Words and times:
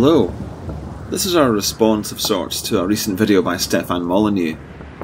Hello. 0.00 0.32
This 1.10 1.26
is 1.26 1.34
our 1.34 1.50
response 1.50 2.12
of 2.12 2.20
sorts 2.20 2.62
to 2.62 2.78
a 2.78 2.86
recent 2.86 3.18
video 3.18 3.42
by 3.42 3.56
Stefan 3.56 4.04
Molyneux. 4.04 4.56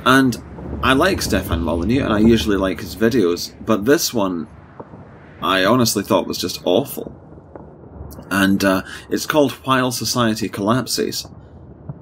And 0.06 0.36
I 0.84 0.92
like 0.92 1.20
Stefan 1.20 1.62
Molyneux 1.62 2.04
and 2.04 2.12
I 2.12 2.20
usually 2.20 2.56
like 2.56 2.78
his 2.78 2.94
videos, 2.94 3.52
but 3.66 3.86
this 3.86 4.14
one 4.14 4.46
I 5.42 5.64
honestly 5.64 6.04
thought 6.04 6.28
was 6.28 6.38
just 6.38 6.62
awful. 6.64 7.12
And 8.30 8.62
uh, 8.62 8.82
it's 9.10 9.26
called 9.26 9.50
While 9.64 9.90
Society 9.90 10.48
Collapses. 10.48 11.26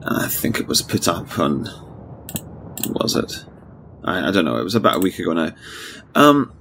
I 0.02 0.28
think 0.28 0.60
it 0.60 0.66
was 0.66 0.82
put 0.82 1.08
up 1.08 1.38
on. 1.38 1.62
Was 2.90 3.16
it? 3.16 3.46
I, 4.04 4.28
I 4.28 4.30
don't 4.32 4.44
know. 4.44 4.58
It 4.58 4.64
was 4.64 4.74
about 4.74 4.96
a 4.96 5.00
week 5.00 5.18
ago 5.18 5.32
now. 5.32 5.52
Um, 6.14 6.52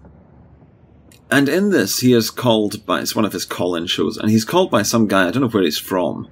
and 1.31 1.47
in 1.47 1.69
this, 1.69 1.99
he 1.99 2.11
is 2.11 2.29
called 2.29 2.85
by, 2.85 2.99
it's 2.99 3.15
one 3.15 3.23
of 3.23 3.31
his 3.31 3.45
call 3.45 3.73
in 3.75 3.87
shows, 3.87 4.17
and 4.17 4.29
he's 4.29 4.43
called 4.43 4.69
by 4.69 4.81
some 4.81 5.07
guy, 5.07 5.27
I 5.27 5.31
don't 5.31 5.41
know 5.41 5.47
where 5.47 5.63
he's 5.63 5.79
from. 5.79 6.29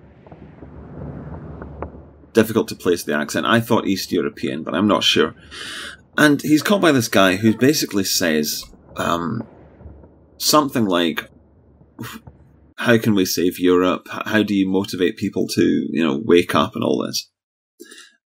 Difficult 2.34 2.68
to 2.68 2.76
place 2.76 3.04
the 3.04 3.16
accent. 3.16 3.46
I 3.46 3.62
thought 3.62 3.88
East 3.88 4.12
European, 4.12 4.62
but 4.62 4.76
I'm 4.76 4.88
not 4.88 5.06
sure. 5.06 5.36
And 6.18 6.42
he's 6.42 6.62
called 6.62 6.82
by 6.82 6.92
this 6.92 7.08
guy 7.08 7.38
who 7.38 7.56
basically 7.56 8.04
says 8.04 8.66
um, 8.98 9.48
something 10.38 10.86
like, 10.86 11.30
How 12.76 12.98
can 12.98 13.16
we 13.16 13.24
save 13.24 13.58
Europe? 13.58 14.06
How 14.12 14.44
do 14.44 14.54
you 14.54 14.70
motivate 14.70 15.16
people 15.16 15.48
to, 15.48 15.62
you 15.62 16.06
know, 16.06 16.22
wake 16.26 16.54
up 16.54 16.76
and 16.76 16.84
all 16.84 17.06
this? 17.06 17.32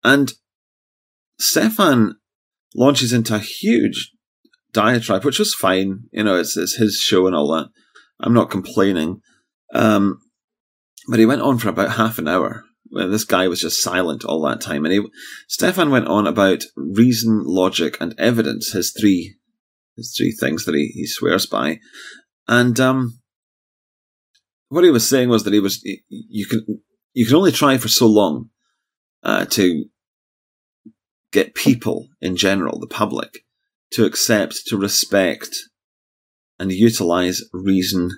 And 0.03 0.33
Stefan 1.39 2.17
launches 2.75 3.11
into 3.11 3.33
a 3.35 3.39
huge 3.39 4.11
diatribe, 4.73 5.23
which 5.25 5.39
was 5.39 5.53
fine. 5.53 6.03
You 6.11 6.23
know, 6.23 6.37
it's 6.37 6.57
it's 6.57 6.75
his 6.75 6.97
show 6.97 7.27
and 7.27 7.35
all 7.35 7.47
that. 7.53 7.69
I'm 8.19 8.33
not 8.33 8.51
complaining. 8.51 9.21
Um, 9.73 10.19
but 11.07 11.19
he 11.19 11.25
went 11.25 11.41
on 11.41 11.57
for 11.57 11.69
about 11.69 11.93
half 11.93 12.19
an 12.19 12.27
hour. 12.27 12.63
This 12.91 13.23
guy 13.23 13.47
was 13.47 13.61
just 13.61 13.81
silent 13.81 14.25
all 14.25 14.41
that 14.43 14.61
time, 14.61 14.83
and 14.83 14.93
he 14.93 15.01
Stefan 15.47 15.91
went 15.91 16.07
on 16.07 16.25
about 16.25 16.63
reason, 16.75 17.43
logic, 17.43 17.97
and 18.01 18.15
evidence. 18.17 18.71
His 18.71 18.91
three, 18.91 19.35
his 19.95 20.13
three 20.17 20.31
things 20.31 20.65
that 20.65 20.73
he, 20.73 20.87
he 20.87 21.05
swears 21.05 21.45
by, 21.45 21.79
and 22.47 22.79
um, 22.79 23.19
what 24.69 24.83
he 24.83 24.89
was 24.89 25.07
saying 25.07 25.29
was 25.29 25.43
that 25.43 25.53
he 25.53 25.59
was 25.59 25.83
you 26.09 26.47
can 26.47 26.81
you 27.13 27.25
can 27.25 27.35
only 27.35 27.51
try 27.51 27.77
for 27.77 27.89
so 27.89 28.07
long 28.07 28.49
uh, 29.23 29.45
to 29.45 29.85
get 31.31 31.53
people 31.53 32.07
in 32.21 32.35
general, 32.35 32.79
the 32.79 32.87
public, 32.87 33.45
to 33.93 34.05
accept, 34.05 34.61
to 34.67 34.77
respect, 34.77 35.55
and 36.59 36.71
utilize 36.71 37.41
reason, 37.53 38.11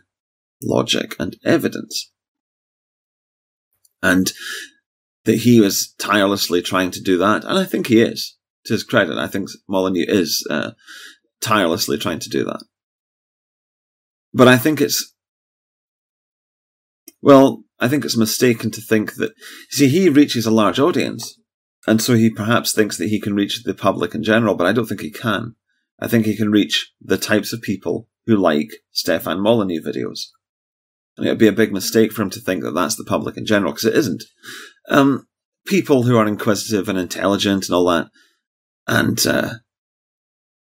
logic, 0.61 1.15
and 1.19 1.37
evidence. 1.45 2.11
And 4.01 4.31
that 5.25 5.39
he 5.39 5.61
was 5.61 5.93
tirelessly 5.99 6.61
trying 6.61 6.91
to 6.91 7.01
do 7.01 7.17
that, 7.19 7.43
and 7.43 7.57
I 7.57 7.65
think 7.65 7.87
he 7.87 8.01
is. 8.01 8.37
To 8.65 8.73
his 8.73 8.83
credit, 8.83 9.17
I 9.17 9.27
think 9.27 9.49
Molyneux 9.67 10.05
is 10.07 10.45
uh, 10.49 10.71
tirelessly 11.41 11.97
trying 11.97 12.19
to 12.19 12.29
do 12.29 12.43
that. 12.45 12.63
But 14.33 14.47
I 14.47 14.57
think 14.57 14.79
it's, 14.79 15.13
well, 17.21 17.63
I 17.79 17.87
think 17.87 18.05
it's 18.05 18.17
mistaken 18.17 18.71
to 18.71 18.81
think 18.81 19.15
that, 19.15 19.33
see, 19.69 19.89
he 19.89 20.09
reaches 20.09 20.45
a 20.45 20.51
large 20.51 20.79
audience, 20.79 21.39
and 21.87 22.01
so 22.01 22.13
he 22.13 22.29
perhaps 22.29 22.73
thinks 22.73 22.97
that 22.97 23.09
he 23.09 23.19
can 23.19 23.33
reach 23.33 23.63
the 23.63 23.73
public 23.73 24.13
in 24.13 24.23
general, 24.23 24.55
but 24.55 24.67
I 24.67 24.73
don't 24.73 24.85
think 24.85 25.01
he 25.01 25.11
can. 25.11 25.55
I 26.01 26.07
think 26.07 26.25
he 26.25 26.35
can 26.35 26.51
reach 26.51 26.91
the 26.99 27.17
types 27.17 27.53
of 27.53 27.61
people 27.61 28.07
who 28.25 28.35
like 28.35 28.71
Stefan 28.91 29.39
Molyneux 29.39 29.81
videos. 29.81 30.27
And 31.17 31.27
it 31.27 31.29
would 31.29 31.37
be 31.37 31.47
a 31.47 31.53
big 31.53 31.71
mistake 31.71 32.11
for 32.11 32.23
him 32.23 32.29
to 32.31 32.39
think 32.39 32.63
that 32.63 32.71
that's 32.71 32.95
the 32.95 33.03
public 33.03 33.37
in 33.37 33.45
general, 33.45 33.71
because 33.71 33.85
it 33.85 33.95
isn't. 33.95 34.23
Um, 34.89 35.27
people 35.65 36.03
who 36.03 36.17
are 36.17 36.27
inquisitive 36.27 36.89
and 36.89 36.97
intelligent 36.97 37.67
and 37.67 37.75
all 37.75 37.85
that, 37.85 38.07
and, 38.87 39.25
uh, 39.27 39.53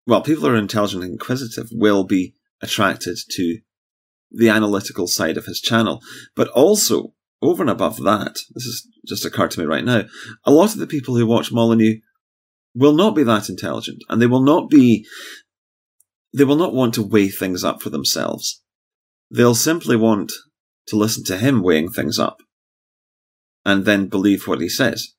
well, 0.06 0.22
people 0.22 0.44
who 0.44 0.54
are 0.54 0.58
intelligent 0.58 1.04
and 1.04 1.14
inquisitive 1.14 1.70
will 1.72 2.04
be 2.04 2.36
attracted 2.62 3.18
to 3.32 3.60
the 4.32 4.50
analytical 4.50 5.08
side 5.08 5.38
of 5.38 5.46
his 5.46 5.62
channel. 5.62 6.02
But 6.36 6.50
also, 6.50 7.14
over 7.42 7.64
and 7.64 7.70
above 7.70 8.04
that, 8.04 8.40
this 8.54 8.66
has 8.66 8.88
just 9.08 9.26
occurred 9.26 9.52
to 9.52 9.60
me 9.60 9.66
right 9.66 9.86
now, 9.86 10.04
a 10.44 10.52
lot 10.52 10.74
of 10.74 10.80
the 10.80 10.88
people 10.88 11.16
who 11.16 11.26
watch 11.26 11.52
Molyneux 11.52 12.02
will 12.80 12.94
not 12.94 13.16
be 13.16 13.24
that 13.24 13.50
intelligent 13.50 14.04
and 14.10 14.22
they 14.22 14.28
will 14.28 14.42
not 14.42 14.70
be, 14.70 15.06
they 16.34 16.44
will 16.44 16.56
not 16.56 16.74
want 16.74 16.94
to 16.96 17.04
weigh 17.04 17.30
things 17.30 17.64
up 17.64 17.82
for 17.82 17.90
themselves. 17.90 18.64
They'll 19.30 19.56
simply 19.56 19.96
want 19.96 20.32
to 20.88 20.96
listen 20.96 21.24
to 21.26 21.38
him 21.38 21.62
weighing 21.62 21.90
things 21.90 22.18
up 22.18 22.38
and 23.66 23.86
then 23.86 24.08
believe 24.08 24.48
what 24.48 24.62
he 24.62 24.70
says. 24.70 25.14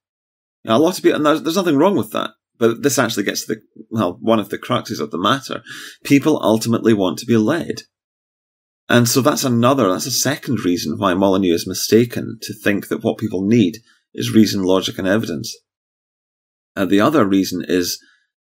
Now, 0.65 0.76
a 0.76 0.78
lot 0.78 0.97
of 0.97 1.03
people, 1.03 1.16
and 1.16 1.26
there's, 1.26 1.43
there's 1.43 1.56
nothing 1.56 1.76
wrong 1.76 1.97
with 1.97 2.12
that, 2.12 2.31
but 2.59 2.82
this 2.82 2.98
actually 2.98 3.25
gets 3.25 3.47
to 3.47 3.54
the, 3.54 3.60
well, 3.91 4.19
one 4.21 4.38
of 4.38 4.48
the 4.48 4.59
cruxes 4.59 5.00
of 5.00 5.10
the 5.10 5.19
matter. 5.19 5.62
People 6.04 6.41
ultimately 6.42 6.92
want 6.92 7.19
to 7.19 7.27
be 7.27 7.37
led. 7.37 7.82
And 8.88 9.09
so 9.09 9.21
that's 9.21 9.44
another, 9.44 9.88
that's 9.88 10.06
a 10.06 10.10
second 10.10 10.65
reason 10.65 10.98
why 10.98 11.15
Molyneux 11.15 11.54
is 11.54 11.66
mistaken 11.66 12.38
to 12.42 12.53
think 12.53 12.88
that 12.88 13.04
what 13.04 13.19
people 13.19 13.47
need 13.47 13.78
is 14.15 14.34
reason, 14.34 14.62
logic, 14.62 14.98
and 14.98 15.06
evidence. 15.06 15.56
And 16.77 16.91
the 16.91 17.01
other 17.01 17.27
reason 17.27 17.65
is 17.67 18.03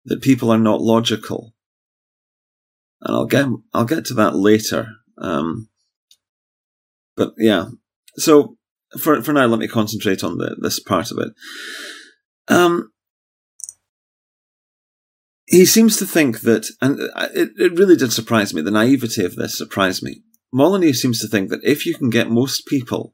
that 0.06 0.22
people 0.22 0.52
are 0.52 0.58
not 0.58 0.82
logical. 0.82 1.54
And 3.02 3.16
I'll 3.16 3.26
get, 3.26 3.48
I'll 3.74 3.86
get 3.86 4.06
to 4.06 4.14
that 4.16 4.36
later. 4.36 4.88
Um, 5.18 5.70
but 7.16 7.34
yeah, 7.38 7.68
so 8.16 8.58
for, 9.00 9.22
for 9.22 9.34
now, 9.34 9.46
let 9.46 9.60
me 9.60 9.68
concentrate 9.68 10.24
on 10.24 10.38
the, 10.38 10.56
this 10.60 10.80
part 10.80 11.12
of 11.12 11.18
it. 11.18 11.34
Um, 12.48 12.92
he 15.48 15.66
seems 15.66 15.98
to 15.98 16.06
think 16.06 16.42
that, 16.42 16.68
and 16.82 17.00
it, 17.34 17.52
it 17.58 17.78
really 17.78 17.96
did 17.96 18.12
surprise 18.12 18.54
me, 18.54 18.62
the 18.62 18.72
naivety 18.72 19.24
of 19.24 19.36
this 19.36 19.58
surprised 19.58 20.04
me. 20.04 20.24
Molyneux 20.52 20.94
seems 20.94 21.20
to 21.20 21.28
think 21.28 21.50
that 21.50 21.64
if 21.64 21.86
you 21.86 21.96
can 21.96 22.10
get 22.10 22.30
most 22.30 22.66
people 22.68 23.14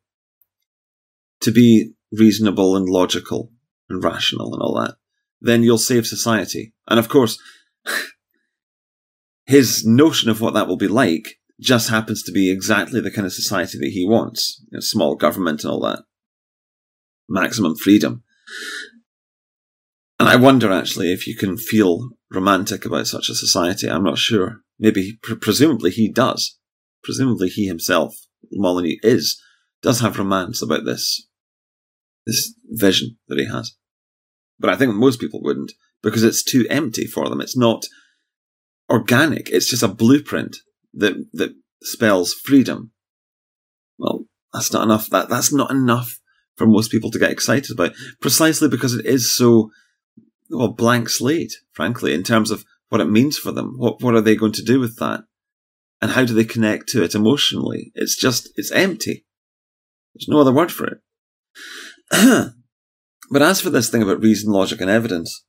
to 1.42 1.52
be 1.52 1.94
reasonable 2.12 2.76
and 2.76 2.88
logical 2.88 3.51
and 3.92 4.04
rational 4.04 4.54
and 4.54 4.62
all 4.62 4.76
that, 4.82 4.96
then 5.42 5.64
you'll 5.64 5.78
save 5.78 6.08
society. 6.08 6.74
And 6.88 7.00
of 7.00 7.10
course, 7.10 7.38
his 9.46 9.86
notion 9.86 10.30
of 10.30 10.42
what 10.42 10.54
that 10.54 10.68
will 10.68 10.78
be 10.78 10.88
like 10.88 11.40
just 11.60 11.90
happens 11.90 12.24
to 12.24 12.32
be 12.32 12.52
exactly 12.52 13.02
the 13.02 13.12
kind 13.12 13.26
of 13.26 13.34
society 13.34 13.78
that 13.78 13.92
he 13.92 14.06
wants. 14.08 14.64
You 14.72 14.78
know, 14.78 14.80
small 14.80 15.16
government 15.16 15.64
and 15.64 15.72
all 15.72 15.82
that. 15.82 16.04
Maximum 17.30 17.76
freedom. 17.76 18.24
And 20.20 20.30
I 20.30 20.36
wonder 20.36 20.72
actually 20.72 21.12
if 21.12 21.26
you 21.26 21.36
can 21.36 21.58
feel 21.58 22.10
romantic 22.32 22.86
about 22.86 23.08
such 23.08 23.30
a 23.30 23.36
society. 23.36 23.90
I'm 23.90 24.04
not 24.04 24.18
sure. 24.18 24.62
Maybe, 24.80 25.20
pr- 25.22 25.36
presumably 25.36 25.92
he 25.92 26.12
does. 26.12 26.58
Presumably 27.04 27.50
he 27.50 27.68
himself, 27.68 28.16
Molyneux, 28.52 28.98
is, 29.04 29.42
does 29.82 30.00
have 30.00 30.18
romance 30.18 30.62
about 30.62 30.86
this, 30.86 31.28
this 32.26 32.54
vision 32.70 33.18
that 33.28 33.40
he 33.40 33.46
has. 33.46 33.76
But 34.62 34.70
I 34.70 34.76
think 34.76 34.94
most 34.94 35.20
people 35.20 35.42
wouldn't 35.42 35.74
because 36.04 36.24
it's 36.24 36.44
too 36.44 36.66
empty 36.70 37.06
for 37.06 37.28
them. 37.28 37.42
It's 37.42 37.58
not 37.58 37.86
organic. 38.90 39.50
It's 39.50 39.68
just 39.68 39.84
a 39.84 39.88
blueprint 39.88 40.58
that, 40.94 41.14
that 41.34 41.54
spells 41.82 42.34
freedom. 42.34 42.92
Well, 43.98 44.26
that's 44.54 44.72
not 44.72 44.84
enough. 44.84 45.10
That, 45.10 45.30
that's 45.30 45.52
not 45.52 45.72
enough 45.72 46.20
for 46.56 46.68
most 46.68 46.92
people 46.92 47.10
to 47.12 47.20
get 47.20 47.32
excited 47.32 47.72
about 47.72 47.94
precisely 48.22 48.70
because 48.70 48.94
it 48.94 49.06
is 49.06 49.36
so 49.36 49.72
well, 50.50 50.68
blank 50.68 51.10
slate, 51.10 51.54
frankly, 51.72 52.14
in 52.14 52.24
terms 52.24 52.52
of 52.52 52.66
what 52.90 53.02
it 53.02 53.10
means 53.10 53.38
for 53.38 53.52
them. 53.52 53.76
What, 53.78 54.02
what 54.04 54.16
are 54.16 54.22
they 54.22 54.36
going 54.36 54.52
to 54.54 54.64
do 54.64 54.80
with 54.80 55.00
that? 55.00 55.24
And 56.02 56.12
how 56.12 56.26
do 56.26 56.34
they 56.34 56.44
connect 56.44 56.90
to 56.90 57.04
it 57.04 57.16
emotionally? 57.16 57.92
It's 57.96 58.18
just, 58.18 58.50
it's 58.56 58.72
empty. 58.72 59.26
There's 60.14 60.28
no 60.28 60.42
other 60.42 60.52
word 60.52 60.72
for 60.72 60.88
it. 62.12 62.54
but 63.32 63.42
as 63.42 63.62
for 63.62 63.70
this 63.70 63.90
thing 63.90 64.04
about 64.04 64.22
reason, 64.22 64.52
logic, 64.52 64.82
and 64.82 64.90
evidence, 64.90 65.46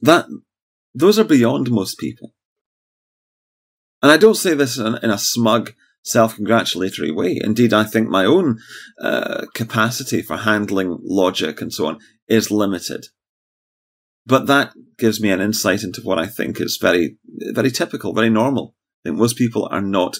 that, 0.00 0.26
those 0.94 1.18
are 1.18 1.24
beyond 1.24 1.70
most 1.70 1.98
people. 1.98 2.32
And 4.00 4.12
I 4.12 4.16
don't 4.16 4.36
say 4.36 4.54
this 4.54 4.78
in, 4.78 4.96
in 5.02 5.10
a 5.10 5.18
smug, 5.18 5.74
self-congratulatory 6.04 7.10
way. 7.10 7.40
Indeed, 7.42 7.72
I 7.72 7.82
think 7.82 8.08
my 8.08 8.24
own 8.24 8.58
uh, 9.02 9.46
capacity 9.54 10.22
for 10.22 10.36
handling 10.36 10.98
logic 11.02 11.60
and 11.60 11.72
so 11.72 11.86
on 11.86 11.98
is 12.28 12.50
limited. 12.50 13.06
But 14.24 14.46
that 14.46 14.74
gives 14.98 15.20
me 15.20 15.30
an 15.30 15.40
insight 15.40 15.82
into 15.82 16.02
what 16.02 16.18
I 16.18 16.26
think 16.26 16.60
is 16.60 16.78
very, 16.80 17.16
very 17.52 17.72
typical, 17.72 18.14
very 18.14 18.30
normal. 18.30 18.74
I 19.02 19.08
think 19.08 19.18
most 19.18 19.36
people 19.36 19.68
are 19.70 19.82
not 19.82 20.16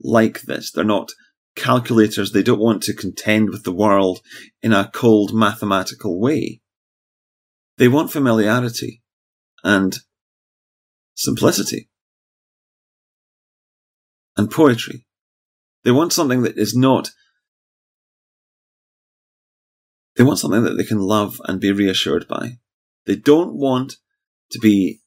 like 0.00 0.42
this. 0.42 0.70
They're 0.70 0.84
not 0.84 1.10
calculators. 1.58 2.32
They 2.32 2.42
don't 2.42 2.60
want 2.60 2.82
to 2.84 2.94
contend 2.94 3.50
with 3.50 3.64
the 3.64 3.72
world 3.72 4.20
in 4.62 4.72
a 4.72 4.90
cold 4.92 5.34
mathematical 5.34 6.18
way. 6.18 6.60
They 7.76 7.88
want 7.88 8.12
familiarity 8.12 9.02
and 9.62 9.96
simplicity 11.14 11.88
and 14.36 14.50
poetry. 14.50 15.06
They 15.84 15.90
want 15.90 16.12
something 16.12 16.42
that 16.42 16.56
is 16.56 16.74
not 16.74 17.10
They 20.18 20.24
want 20.24 20.40
something 20.40 20.64
that 20.64 20.76
they 20.76 20.84
can 20.84 20.98
love 20.98 21.40
and 21.46 21.60
be 21.60 21.70
reassured 21.70 22.26
by. 22.26 22.58
They 23.06 23.14
don't 23.14 23.54
want 23.54 23.94
to 24.50 24.58
be 24.58 25.00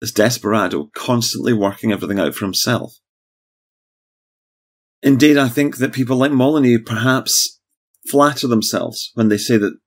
this 0.00 0.10
desperado 0.10 0.90
constantly 0.92 1.52
working 1.52 1.92
everything 1.92 2.18
out 2.18 2.34
for 2.34 2.46
himself. 2.46 2.94
Indeed, 5.02 5.38
I 5.38 5.48
think 5.48 5.78
that 5.78 5.92
people 5.92 6.16
like 6.16 6.32
Molyneux 6.32 6.80
perhaps 6.84 7.60
flatter 8.08 8.46
themselves 8.46 9.10
when 9.14 9.28
they 9.28 9.38
say 9.38 9.56
that 9.56 9.78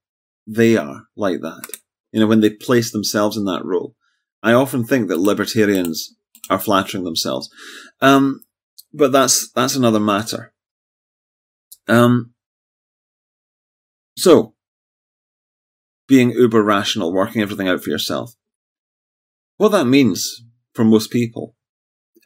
they 0.47 0.75
are 0.77 1.03
like 1.15 1.41
that. 1.41 1.67
You 2.11 2.19
know, 2.19 2.27
when 2.27 2.41
they 2.41 2.49
place 2.49 2.91
themselves 2.91 3.37
in 3.37 3.45
that 3.45 3.65
role. 3.65 3.95
I 4.41 4.53
often 4.53 4.83
think 4.83 5.07
that 5.07 5.19
libertarians 5.19 6.15
are 6.49 6.59
flattering 6.59 7.03
themselves. 7.03 7.49
Um, 8.01 8.41
but 8.93 9.11
that's, 9.11 9.51
that's 9.51 9.75
another 9.75 9.99
matter. 9.99 10.53
Um, 11.87 12.33
so, 14.17 14.53
being 16.07 16.31
uber 16.31 16.61
rational, 16.61 17.13
working 17.13 17.41
everything 17.41 17.67
out 17.67 17.83
for 17.83 17.89
yourself. 17.89 18.35
What 19.57 19.69
that 19.69 19.85
means 19.85 20.43
for 20.73 20.83
most 20.83 21.11
people 21.11 21.55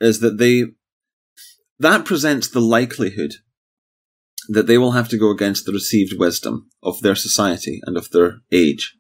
is 0.02 0.20
that 0.20 0.38
they, 0.38 0.66
that 1.80 2.06
presents 2.06 2.48
the 2.48 2.62
likelihood 2.62 3.36
that 4.50 4.68
they 4.68 4.78
will 4.78 4.92
have 4.92 5.10
to 5.10 5.18
go 5.18 5.30
against 5.30 5.66
the 5.66 5.74
received 5.74 6.14
wisdom 6.18 6.70
of 6.82 7.02
their 7.02 7.16
society 7.16 7.80
and 7.84 7.98
of 7.98 8.10
their 8.12 8.40
age. 8.52 8.96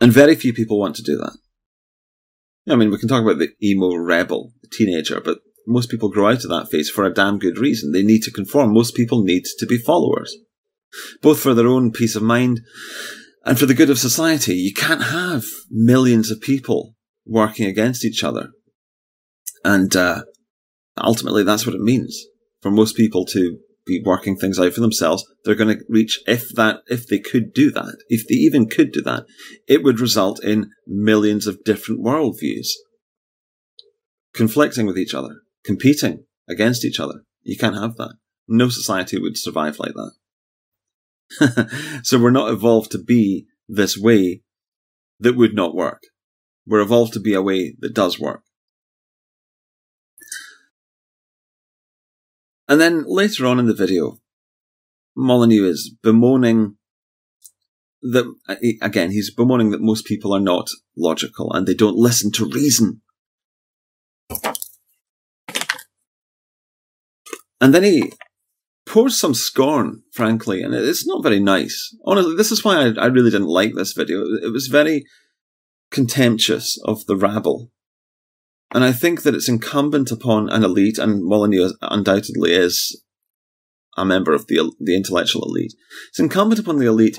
And 0.00 0.12
very 0.12 0.34
few 0.34 0.52
people 0.52 0.78
want 0.78 0.96
to 0.96 1.02
do 1.02 1.16
that. 1.18 1.36
I 2.68 2.76
mean, 2.76 2.90
we 2.90 2.98
can 2.98 3.08
talk 3.08 3.22
about 3.22 3.38
the 3.38 3.50
emo 3.62 3.94
rebel, 3.94 4.52
the 4.62 4.68
teenager, 4.68 5.20
but 5.20 5.38
most 5.66 5.90
people 5.90 6.10
grow 6.10 6.28
out 6.28 6.44
of 6.44 6.50
that 6.50 6.68
phase 6.70 6.88
for 6.88 7.04
a 7.04 7.12
damn 7.12 7.38
good 7.38 7.58
reason. 7.58 7.92
They 7.92 8.02
need 8.02 8.22
to 8.22 8.30
conform. 8.30 8.72
Most 8.72 8.94
people 8.94 9.22
need 9.22 9.44
to 9.58 9.66
be 9.66 9.78
followers, 9.78 10.36
both 11.20 11.40
for 11.40 11.54
their 11.54 11.66
own 11.66 11.92
peace 11.92 12.14
of 12.14 12.22
mind 12.22 12.60
and 13.44 13.58
for 13.58 13.66
the 13.66 13.74
good 13.74 13.90
of 13.90 13.98
society. 13.98 14.54
You 14.54 14.72
can't 14.72 15.04
have 15.04 15.44
millions 15.70 16.30
of 16.30 16.40
people 16.40 16.94
working 17.26 17.66
against 17.66 18.04
each 18.04 18.22
other. 18.22 18.50
And 19.64 19.94
uh, 19.96 20.22
ultimately, 21.02 21.42
that's 21.42 21.66
what 21.66 21.74
it 21.74 21.80
means 21.80 22.26
for 22.60 22.70
most 22.70 22.96
people 22.96 23.24
to 23.26 23.58
be 23.86 24.02
working 24.04 24.36
things 24.36 24.58
out 24.58 24.72
for 24.72 24.80
themselves. 24.80 25.24
They're 25.44 25.54
going 25.54 25.76
to 25.76 25.84
reach, 25.88 26.20
if 26.26 26.50
that, 26.54 26.80
if 26.88 27.08
they 27.08 27.18
could 27.18 27.52
do 27.52 27.70
that, 27.72 27.96
if 28.08 28.28
they 28.28 28.34
even 28.34 28.68
could 28.68 28.92
do 28.92 29.02
that, 29.02 29.24
it 29.66 29.82
would 29.82 30.00
result 30.00 30.42
in 30.44 30.70
millions 30.86 31.46
of 31.46 31.64
different 31.64 32.04
worldviews 32.04 32.68
conflicting 34.34 34.86
with 34.86 34.98
each 34.98 35.14
other, 35.14 35.40
competing 35.64 36.24
against 36.48 36.84
each 36.84 37.00
other. 37.00 37.22
You 37.42 37.56
can't 37.56 37.76
have 37.76 37.96
that. 37.96 38.14
No 38.46 38.68
society 38.68 39.18
would 39.18 39.36
survive 39.36 39.78
like 39.78 39.94
that. 39.94 40.12
so 42.04 42.18
we're 42.18 42.30
not 42.30 42.50
evolved 42.50 42.90
to 42.92 42.98
be 42.98 43.46
this 43.68 43.98
way 43.98 44.42
that 45.20 45.36
would 45.36 45.54
not 45.54 45.74
work. 45.74 46.02
We're 46.66 46.80
evolved 46.80 47.14
to 47.14 47.20
be 47.20 47.34
a 47.34 47.42
way 47.42 47.74
that 47.80 47.94
does 47.94 48.18
work. 48.18 48.42
And 52.68 52.80
then 52.80 53.04
later 53.06 53.46
on 53.46 53.58
in 53.58 53.66
the 53.66 53.74
video, 53.74 54.18
Molyneux 55.16 55.64
is 55.68 55.94
bemoaning 56.02 56.76
that, 58.02 58.26
again, 58.82 59.10
he's 59.10 59.34
bemoaning 59.34 59.70
that 59.70 59.80
most 59.80 60.04
people 60.04 60.34
are 60.34 60.40
not 60.40 60.68
logical 60.96 61.52
and 61.52 61.66
they 61.66 61.74
don't 61.74 61.96
listen 61.96 62.30
to 62.32 62.48
reason. 62.48 63.00
And 67.60 67.74
then 67.74 67.82
he 67.82 68.12
pours 68.86 69.18
some 69.18 69.34
scorn, 69.34 70.02
frankly, 70.12 70.62
and 70.62 70.74
it's 70.74 71.06
not 71.06 71.22
very 71.22 71.40
nice. 71.40 71.96
Honestly, 72.04 72.36
this 72.36 72.52
is 72.52 72.64
why 72.64 72.76
I, 72.76 72.92
I 73.02 73.06
really 73.06 73.30
didn't 73.30 73.48
like 73.48 73.74
this 73.74 73.94
video. 73.94 74.20
It 74.42 74.52
was 74.52 74.68
very 74.68 75.04
contemptuous 75.90 76.78
of 76.84 77.06
the 77.06 77.16
rabble 77.16 77.72
and 78.74 78.84
I 78.84 78.92
think 78.92 79.22
that 79.22 79.34
it's 79.34 79.48
incumbent 79.48 80.10
upon 80.10 80.48
an 80.50 80.64
elite, 80.64 80.98
and 80.98 81.24
Molyneux 81.24 81.72
undoubtedly 81.80 82.52
is 82.52 83.02
a 83.96 84.04
member 84.04 84.32
of 84.32 84.46
the, 84.46 84.72
the 84.78 84.96
intellectual 84.96 85.44
elite. 85.44 85.74
It's 86.10 86.20
incumbent 86.20 86.60
upon 86.60 86.78
the 86.78 86.86
elite 86.86 87.18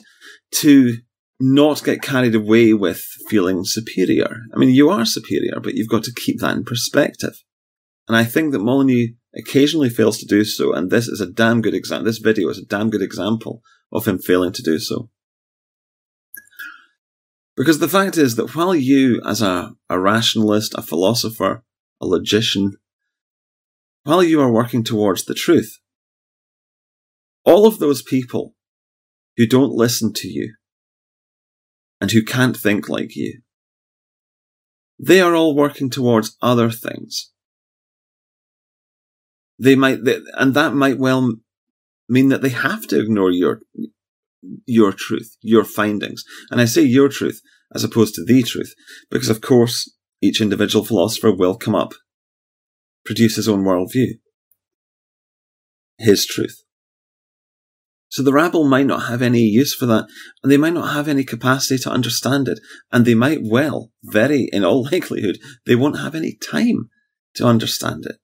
to 0.56 0.98
not 1.40 1.84
get 1.84 2.02
carried 2.02 2.36
away 2.36 2.74
with 2.74 3.02
feeling 3.30 3.64
superior. 3.64 4.38
I 4.54 4.58
mean, 4.58 4.70
you 4.70 4.90
are 4.90 5.06
superior, 5.06 5.60
but 5.62 5.76
you've 5.76 5.90
got 5.90 6.04
to 6.04 6.14
keep 6.14 6.40
that 6.40 6.56
in 6.56 6.64
perspective. 6.64 7.44
And 8.08 8.18
I 8.18 8.24
think 8.24 8.52
that 8.52 8.60
Molyneux 8.60 9.14
occasionally 9.36 9.90
fails 9.90 10.18
to 10.20 10.26
do 10.26 10.44
so, 10.44 10.74
and 10.74 10.90
this 10.90 11.08
is 11.08 11.22
a 11.22 11.32
damn 11.32 11.62
good 11.62 11.74
example. 11.74 12.06
This 12.06 12.18
video 12.18 12.50
is 12.50 12.58
a 12.58 12.66
damn 12.66 12.90
good 12.90 13.02
example 13.02 13.62
of 13.92 14.06
him 14.06 14.20
failing 14.20 14.52
to 14.54 14.64
do 14.64 14.80
so. 14.80 15.10
Because 17.60 17.80
the 17.80 17.90
fact 17.90 18.18
is 18.18 18.38
that 18.38 18.56
while 18.56 18.74
you, 18.74 19.22
as 19.28 19.42
a, 19.42 19.74
a 19.90 20.00
rationalist, 20.00 20.74
a 20.76 20.82
philosopher, 20.82 21.66
a 22.00 22.06
logician, 22.06 22.78
while 24.04 24.24
you 24.24 24.40
are 24.40 24.50
working 24.50 24.82
towards 24.82 25.26
the 25.26 25.34
truth, 25.34 25.78
all 27.44 27.68
of 27.68 27.80
those 27.80 28.02
people 28.02 28.56
who 29.36 29.46
don't 29.46 29.74
listen 29.74 30.14
to 30.14 30.30
you 30.30 30.56
and 32.00 32.12
who 32.12 32.24
can't 32.24 32.56
think 32.56 32.88
like 32.88 33.18
you, 33.18 33.42
they 34.98 35.20
are 35.20 35.36
all 35.36 35.54
working 35.54 35.90
towards 35.90 36.38
other 36.42 36.72
things. 36.72 37.34
They 39.60 39.76
might, 39.76 40.06
they, 40.06 40.20
and 40.38 40.54
that 40.54 40.74
might 40.74 40.98
well 40.98 41.34
mean 42.08 42.30
that 42.30 42.42
they 42.42 42.50
have 42.50 42.88
to 42.88 43.02
ignore 43.02 43.32
your 43.32 43.60
your 44.66 44.94
truth, 44.94 45.36
your 45.42 45.64
findings. 45.64 46.24
And 46.50 46.62
I 46.62 46.66
say 46.66 46.82
your 46.82 47.10
truth 47.10 47.42
as 47.74 47.84
opposed 47.84 48.16
to 48.16 48.24
the 48.24 48.44
truth, 48.44 48.74
because 49.12 49.30
of 49.30 49.42
course 49.42 49.92
each 50.22 50.42
individual 50.42 50.84
philosopher 50.84 51.32
will 51.32 51.56
come 51.56 51.76
up, 51.76 51.94
produce 53.06 53.36
his 53.36 53.48
own 53.48 53.64
worldview, 53.64 54.20
his 55.98 56.26
truth. 56.26 56.64
So 58.10 58.24
the 58.24 58.34
rabble 58.34 58.68
might 58.68 58.88
not 58.88 59.08
have 59.08 59.22
any 59.22 59.42
use 59.42 59.76
for 59.76 59.86
that, 59.86 60.08
and 60.42 60.52
they 60.52 60.58
might 60.58 60.74
not 60.74 60.94
have 60.94 61.08
any 61.08 61.24
capacity 61.24 61.78
to 61.84 61.92
understand 61.92 62.48
it, 62.48 62.60
and 62.92 63.06
they 63.06 63.14
might 63.14 63.42
well, 63.44 63.92
very 64.04 64.50
in 64.52 64.66
all 64.66 64.84
likelihood, 64.92 65.38
they 65.66 65.76
won't 65.76 66.00
have 66.00 66.16
any 66.16 66.36
time 66.36 66.90
to 67.36 67.46
understand 67.46 68.06
it. 68.08 68.16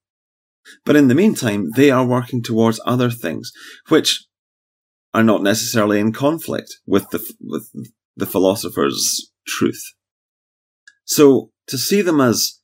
But 0.84 0.96
in 0.96 1.08
the 1.08 1.16
meantime, 1.16 1.70
they 1.76 1.92
are 1.92 2.06
working 2.06 2.42
towards 2.42 2.82
other 2.86 3.12
things, 3.12 3.52
which 3.88 4.26
are 5.16 5.24
not 5.24 5.42
necessarily 5.42 5.98
in 5.98 6.12
conflict 6.12 6.76
with 6.86 7.10
the 7.12 7.20
with 7.40 7.70
the 8.18 8.26
philosopher's 8.26 9.32
truth. 9.48 9.82
So 11.06 11.52
to 11.68 11.78
see 11.78 12.02
them 12.02 12.20
as 12.20 12.60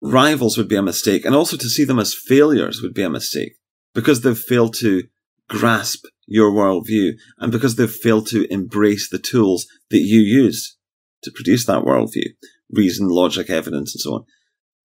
rivals 0.00 0.56
would 0.56 0.68
be 0.68 0.76
a 0.76 0.82
mistake, 0.82 1.26
and 1.26 1.34
also 1.34 1.58
to 1.58 1.68
see 1.68 1.84
them 1.84 1.98
as 1.98 2.14
failures 2.14 2.80
would 2.80 2.94
be 2.94 3.02
a 3.02 3.10
mistake 3.10 3.52
because 3.94 4.22
they've 4.22 4.48
failed 4.52 4.74
to 4.76 5.02
grasp 5.50 6.06
your 6.26 6.50
worldview 6.50 7.12
and 7.38 7.52
because 7.52 7.76
they've 7.76 8.00
failed 8.06 8.26
to 8.28 8.50
embrace 8.50 9.10
the 9.10 9.18
tools 9.18 9.66
that 9.90 9.98
you 9.98 10.20
use 10.20 10.78
to 11.22 11.30
produce 11.30 11.66
that 11.66 11.84
worldview 11.84 12.30
reason, 12.70 13.08
logic, 13.08 13.50
evidence, 13.50 13.94
and 13.94 14.00
so 14.00 14.14
on. 14.14 14.24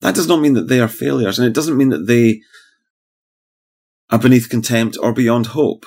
That 0.02 0.16
does 0.16 0.28
not 0.28 0.42
mean 0.42 0.54
that 0.56 0.68
they 0.68 0.82
are 0.82 0.90
failures, 0.90 1.40
and 1.40 1.48
it 1.48 1.54
doesn't 1.54 1.78
mean 1.78 1.90
that 1.90 2.08
they 2.08 2.42
are 4.10 4.20
beneath 4.20 4.50
contempt 4.50 4.98
or 5.02 5.14
beyond 5.14 5.48
hope 5.48 5.86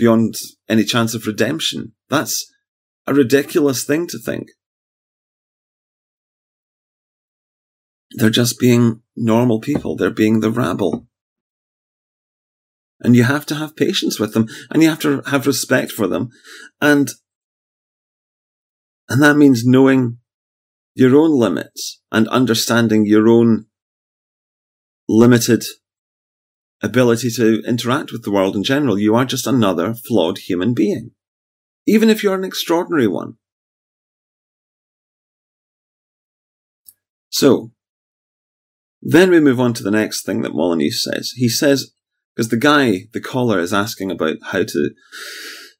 beyond 0.00 0.34
any 0.66 0.82
chance 0.82 1.14
of 1.14 1.26
redemption. 1.26 1.92
That's 2.08 2.50
a 3.06 3.12
ridiculous 3.12 3.84
thing 3.84 4.06
to 4.08 4.18
think. 4.18 4.48
They're 8.12 8.30
just 8.30 8.58
being 8.58 9.02
normal 9.14 9.60
people. 9.60 9.96
They're 9.96 10.10
being 10.10 10.40
the 10.40 10.50
rabble. 10.50 11.06
And 13.00 13.14
you 13.14 13.24
have 13.24 13.44
to 13.46 13.54
have 13.54 13.76
patience 13.76 14.18
with 14.18 14.32
them 14.34 14.48
and 14.70 14.82
you 14.82 14.88
have 14.88 15.00
to 15.00 15.22
have 15.26 15.46
respect 15.46 15.92
for 15.92 16.06
them. 16.06 16.30
And, 16.80 17.10
and 19.08 19.22
that 19.22 19.36
means 19.36 19.64
knowing 19.64 20.18
your 20.94 21.14
own 21.16 21.38
limits 21.38 22.00
and 22.10 22.26
understanding 22.28 23.06
your 23.06 23.28
own 23.28 23.66
limited 25.08 25.64
ability 26.82 27.30
to 27.36 27.62
interact 27.66 28.12
with 28.12 28.22
the 28.22 28.30
world 28.30 28.56
in 28.56 28.64
general. 28.64 28.98
You 28.98 29.14
are 29.14 29.24
just 29.24 29.46
another 29.46 29.94
flawed 29.94 30.38
human 30.38 30.74
being, 30.74 31.12
even 31.86 32.08
if 32.10 32.22
you're 32.22 32.34
an 32.34 32.44
extraordinary 32.44 33.06
one. 33.06 33.34
So, 37.30 37.72
then 39.02 39.30
we 39.30 39.40
move 39.40 39.60
on 39.60 39.72
to 39.74 39.82
the 39.82 39.90
next 39.90 40.24
thing 40.24 40.42
that 40.42 40.54
Molyneux 40.54 40.90
says. 40.90 41.32
He 41.36 41.48
says, 41.48 41.92
because 42.34 42.48
the 42.48 42.56
guy, 42.56 43.06
the 43.12 43.20
caller, 43.20 43.58
is 43.58 43.72
asking 43.72 44.10
about 44.10 44.36
how 44.52 44.64
to 44.64 44.90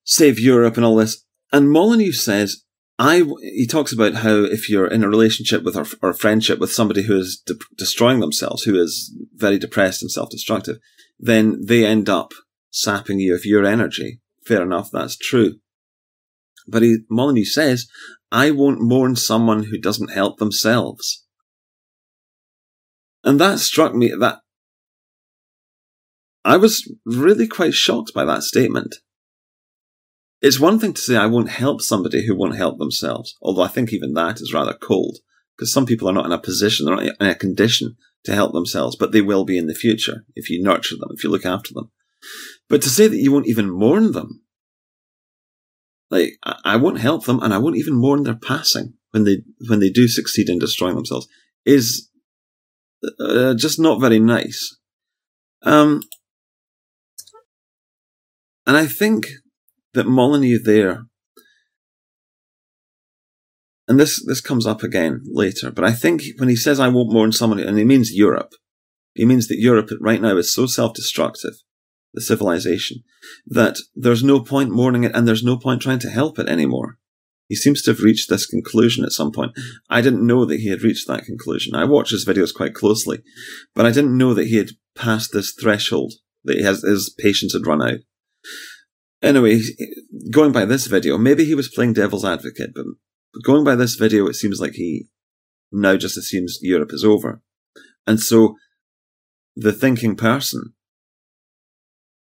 save 0.04 0.38
Europe 0.38 0.76
and 0.76 0.86
all 0.86 0.96
this, 0.96 1.24
and 1.52 1.70
Molyneux 1.70 2.12
says, 2.12 2.64
I, 3.00 3.24
he 3.40 3.66
talks 3.66 3.92
about 3.92 4.14
how 4.14 4.44
if 4.44 4.68
you're 4.68 4.86
in 4.86 5.02
a 5.02 5.08
relationship 5.08 5.64
with 5.64 5.74
or, 5.74 5.86
or 6.02 6.10
a 6.10 6.14
friendship 6.14 6.58
with 6.58 6.70
somebody 6.70 7.02
who 7.02 7.18
is 7.18 7.42
de- 7.44 7.54
destroying 7.76 8.20
themselves, 8.20 8.62
who 8.62 8.80
is 8.80 9.12
very 9.34 9.58
depressed 9.58 10.02
and 10.02 10.10
self-destructive, 10.10 10.76
then 11.18 11.60
they 11.64 11.84
end 11.86 12.08
up 12.08 12.32
sapping 12.70 13.18
you 13.18 13.34
of 13.34 13.44
your 13.44 13.64
energy 13.64 14.20
fair 14.50 14.62
enough, 14.62 14.90
that's 14.90 15.16
true. 15.16 15.60
But 16.66 16.82
he, 16.82 16.98
Molyneux 17.08 17.44
says, 17.44 17.86
I 18.32 18.50
won't 18.50 18.80
mourn 18.80 19.14
someone 19.14 19.64
who 19.64 19.78
doesn't 19.78 20.10
help 20.10 20.38
themselves. 20.38 21.24
And 23.22 23.40
that 23.40 23.60
struck 23.60 23.94
me 23.94 24.12
that 24.18 24.38
I 26.44 26.56
was 26.56 26.92
really 27.04 27.46
quite 27.46 27.74
shocked 27.74 28.12
by 28.14 28.24
that 28.24 28.42
statement. 28.42 28.96
It's 30.42 30.58
one 30.58 30.78
thing 30.78 30.94
to 30.94 31.00
say 31.00 31.16
I 31.16 31.26
won't 31.26 31.50
help 31.50 31.82
somebody 31.82 32.26
who 32.26 32.34
won't 32.34 32.56
help 32.56 32.78
themselves, 32.78 33.36
although 33.42 33.62
I 33.62 33.68
think 33.68 33.92
even 33.92 34.14
that 34.14 34.40
is 34.40 34.54
rather 34.54 34.72
cold, 34.72 35.18
because 35.56 35.72
some 35.72 35.84
people 35.84 36.08
are 36.08 36.14
not 36.14 36.24
in 36.24 36.32
a 36.32 36.38
position, 36.38 36.86
they're 36.86 36.96
not 36.96 37.04
in 37.20 37.26
a 37.26 37.34
condition 37.34 37.96
to 38.24 38.34
help 38.34 38.52
themselves, 38.52 38.96
but 38.96 39.12
they 39.12 39.20
will 39.20 39.44
be 39.44 39.58
in 39.58 39.66
the 39.66 39.74
future 39.74 40.24
if 40.34 40.48
you 40.48 40.62
nurture 40.62 40.96
them, 40.98 41.10
if 41.12 41.24
you 41.24 41.30
look 41.30 41.44
after 41.44 41.74
them. 41.74 41.90
But 42.68 42.82
to 42.82 42.88
say 42.88 43.06
that 43.06 43.18
you 43.18 43.32
won't 43.32 43.48
even 43.48 43.70
mourn 43.70 44.12
them, 44.12 44.42
like 46.10 46.38
I 46.42 46.76
won't 46.76 47.00
help 47.00 47.24
them 47.24 47.40
and 47.42 47.54
I 47.54 47.58
won't 47.58 47.76
even 47.76 47.94
mourn 47.94 48.24
their 48.24 48.34
passing 48.34 48.94
when 49.10 49.24
they 49.24 49.42
when 49.68 49.80
they 49.80 49.90
do 49.90 50.08
succeed 50.08 50.48
in 50.48 50.58
destroying 50.58 50.96
themselves, 50.96 51.28
is 51.64 52.08
uh, 53.20 53.54
just 53.54 53.78
not 53.78 54.00
very 54.00 54.18
nice. 54.18 54.76
Um, 55.62 56.02
and 58.66 58.76
I 58.76 58.86
think 58.86 59.28
that 59.94 60.06
Molyneux 60.06 60.60
there, 60.62 61.04
and 63.88 63.98
this, 63.98 64.24
this 64.24 64.40
comes 64.40 64.66
up 64.66 64.82
again 64.82 65.22
later, 65.26 65.70
but 65.70 65.84
I 65.84 65.92
think 65.92 66.22
when 66.38 66.48
he 66.48 66.56
says 66.56 66.78
I 66.78 66.88
won't 66.88 67.12
mourn 67.12 67.32
someone, 67.32 67.58
and 67.60 67.76
he 67.76 67.84
means 67.84 68.12
Europe, 68.12 68.52
he 69.14 69.24
means 69.24 69.48
that 69.48 69.58
Europe 69.58 69.90
right 70.00 70.20
now 70.20 70.36
is 70.36 70.54
so 70.54 70.66
self-destructive, 70.66 71.54
the 72.14 72.20
civilization, 72.20 72.98
that 73.46 73.76
there's 73.94 74.22
no 74.22 74.40
point 74.40 74.70
mourning 74.70 75.04
it 75.04 75.14
and 75.14 75.26
there's 75.26 75.42
no 75.42 75.56
point 75.56 75.82
trying 75.82 75.98
to 76.00 76.10
help 76.10 76.38
it 76.38 76.48
anymore. 76.48 76.98
He 77.48 77.56
seems 77.56 77.82
to 77.82 77.90
have 77.90 78.00
reached 78.00 78.30
this 78.30 78.46
conclusion 78.46 79.04
at 79.04 79.10
some 79.10 79.32
point. 79.32 79.50
I 79.88 80.00
didn't 80.00 80.24
know 80.24 80.44
that 80.44 80.60
he 80.60 80.68
had 80.68 80.82
reached 80.82 81.08
that 81.08 81.24
conclusion. 81.24 81.74
I 81.74 81.84
watch 81.84 82.10
his 82.10 82.24
videos 82.24 82.54
quite 82.54 82.74
closely, 82.74 83.22
but 83.74 83.84
I 83.84 83.90
didn't 83.90 84.16
know 84.16 84.34
that 84.34 84.46
he 84.46 84.56
had 84.56 84.70
passed 84.94 85.32
this 85.32 85.52
threshold, 85.60 86.12
that 86.44 86.58
he 86.58 86.62
has, 86.62 86.82
his 86.82 87.12
patience 87.18 87.52
had 87.52 87.66
run 87.66 87.82
out. 87.82 87.98
Anyway, 89.22 89.60
going 90.30 90.52
by 90.52 90.64
this 90.64 90.86
video, 90.86 91.18
maybe 91.18 91.44
he 91.44 91.54
was 91.54 91.68
playing 91.68 91.92
devil's 91.92 92.24
advocate, 92.24 92.70
but 92.74 92.84
going 93.44 93.64
by 93.64 93.74
this 93.74 93.94
video, 93.94 94.26
it 94.26 94.34
seems 94.34 94.60
like 94.60 94.72
he 94.72 95.08
now 95.70 95.96
just 95.96 96.16
assumes 96.16 96.58
Europe 96.62 96.92
is 96.92 97.04
over. 97.04 97.42
And 98.06 98.18
so 98.18 98.56
the 99.54 99.72
thinking 99.72 100.16
person 100.16 100.74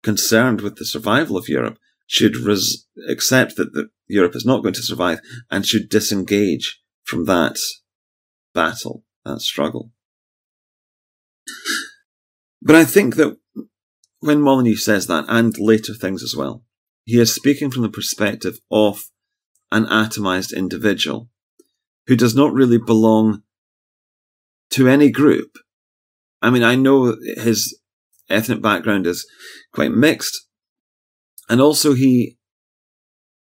concerned 0.03 0.62
with 0.62 0.75
the 0.75 0.86
survival 0.86 1.38
of 1.38 1.50
Europe 1.50 1.77
should 2.06 2.36
res- 2.36 2.88
accept 3.08 3.56
that 3.56 3.74
the, 3.74 3.89
Europe 4.08 4.36
is 4.36 4.46
not 4.46 4.62
going 4.62 4.74
to 4.74 4.84
survive 4.84 5.20
and 5.50 5.65
should 5.65 5.89
disengage 5.89 6.82
from 7.03 7.25
that 7.25 7.58
battle, 8.53 9.03
that 9.24 9.41
struggle. 9.41 9.91
But 12.62 12.75
I 12.75 12.84
think 12.84 13.15
that 13.15 13.38
when 14.20 14.41
Molyneux 14.41 14.75
says 14.75 15.08
that, 15.08 15.25
and 15.27 15.58
later 15.58 15.94
things 15.94 16.24
as 16.24 16.36
well, 16.36 16.63
he 17.10 17.20
is 17.20 17.34
speaking 17.34 17.72
from 17.72 17.82
the 17.82 17.89
perspective 17.89 18.60
of 18.70 19.06
an 19.72 19.86
atomized 19.86 20.56
individual 20.56 21.28
who 22.06 22.16
does 22.16 22.36
not 22.36 22.54
really 22.54 22.78
belong 22.78 23.42
to 24.70 24.88
any 24.88 25.10
group. 25.10 25.50
I 26.39 26.51
mean, 26.51 26.62
I 26.62 26.75
know 26.75 27.16
his 27.38 27.80
ethnic 28.30 28.62
background 28.62 29.08
is 29.08 29.28
quite 29.74 29.89
mixed. 29.92 30.46
And 31.50 31.60
also 31.60 31.96
he, 31.96 32.38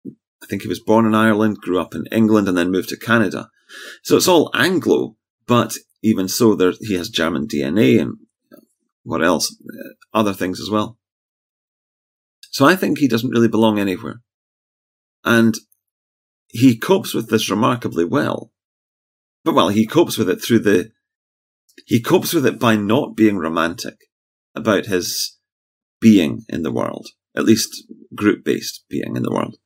I 0.06 0.46
think 0.46 0.62
he 0.62 0.68
was 0.68 0.80
born 0.80 1.08
in 1.08 1.16
Ireland, 1.16 1.58
grew 1.58 1.82
up 1.82 1.96
in 1.96 2.06
England, 2.12 2.48
and 2.48 2.56
then 2.56 2.70
moved 2.70 2.90
to 2.90 2.98
Canada. 2.98 3.50
So 4.04 4.18
it's 4.18 4.28
all 4.28 4.52
Anglo, 4.54 5.16
but 5.48 5.74
even 6.04 6.28
so, 6.28 6.54
there, 6.54 6.74
he 6.80 6.94
has 6.94 7.10
German 7.10 7.48
DNA 7.48 8.00
and 8.00 8.18
what 9.02 9.24
else? 9.24 9.52
Uh, 9.68 9.94
other 10.14 10.34
things 10.34 10.62
as 10.62 10.70
well. 10.70 11.00
So 12.52 12.66
I 12.66 12.76
think 12.76 12.98
he 12.98 13.08
doesn't 13.08 13.30
really 13.30 13.48
belong 13.48 13.80
anywhere. 13.80 14.22
And 15.24 15.56
he 16.48 16.78
copes 16.78 17.14
with 17.14 17.30
this 17.30 17.50
remarkably 17.50 18.06
well. 18.06 18.52
But 19.44 19.56
well, 19.56 19.70
he 19.70 19.86
copes 19.86 20.18
with 20.18 20.30
it 20.30 20.42
through 20.42 20.60
the, 20.60 20.92
he 21.86 22.02
copes 22.02 22.34
with 22.34 22.46
it 22.46 22.60
by 22.60 22.76
not 22.76 23.16
being 23.16 23.38
romantic 23.38 23.96
about 24.56 24.88
his 24.88 25.38
being 26.00 26.44
in 26.50 26.64
the 26.64 26.72
world, 26.72 27.08
at 27.36 27.46
least 27.46 27.84
group 28.16 28.44
based 28.44 28.84
being 28.90 29.16
in 29.16 29.24
the 29.24 29.32
world. 29.32 29.58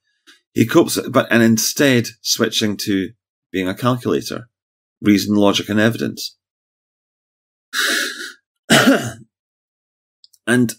He 0.53 0.65
copes, 0.65 0.99
but, 1.09 1.27
and 1.31 1.41
instead 1.41 2.07
switching 2.21 2.75
to 2.77 3.11
being 3.51 3.67
a 3.67 3.75
calculator, 3.75 4.49
reason, 5.01 5.35
logic, 5.35 5.69
and 5.69 5.79
evidence. 5.79 6.37
and 10.45 10.73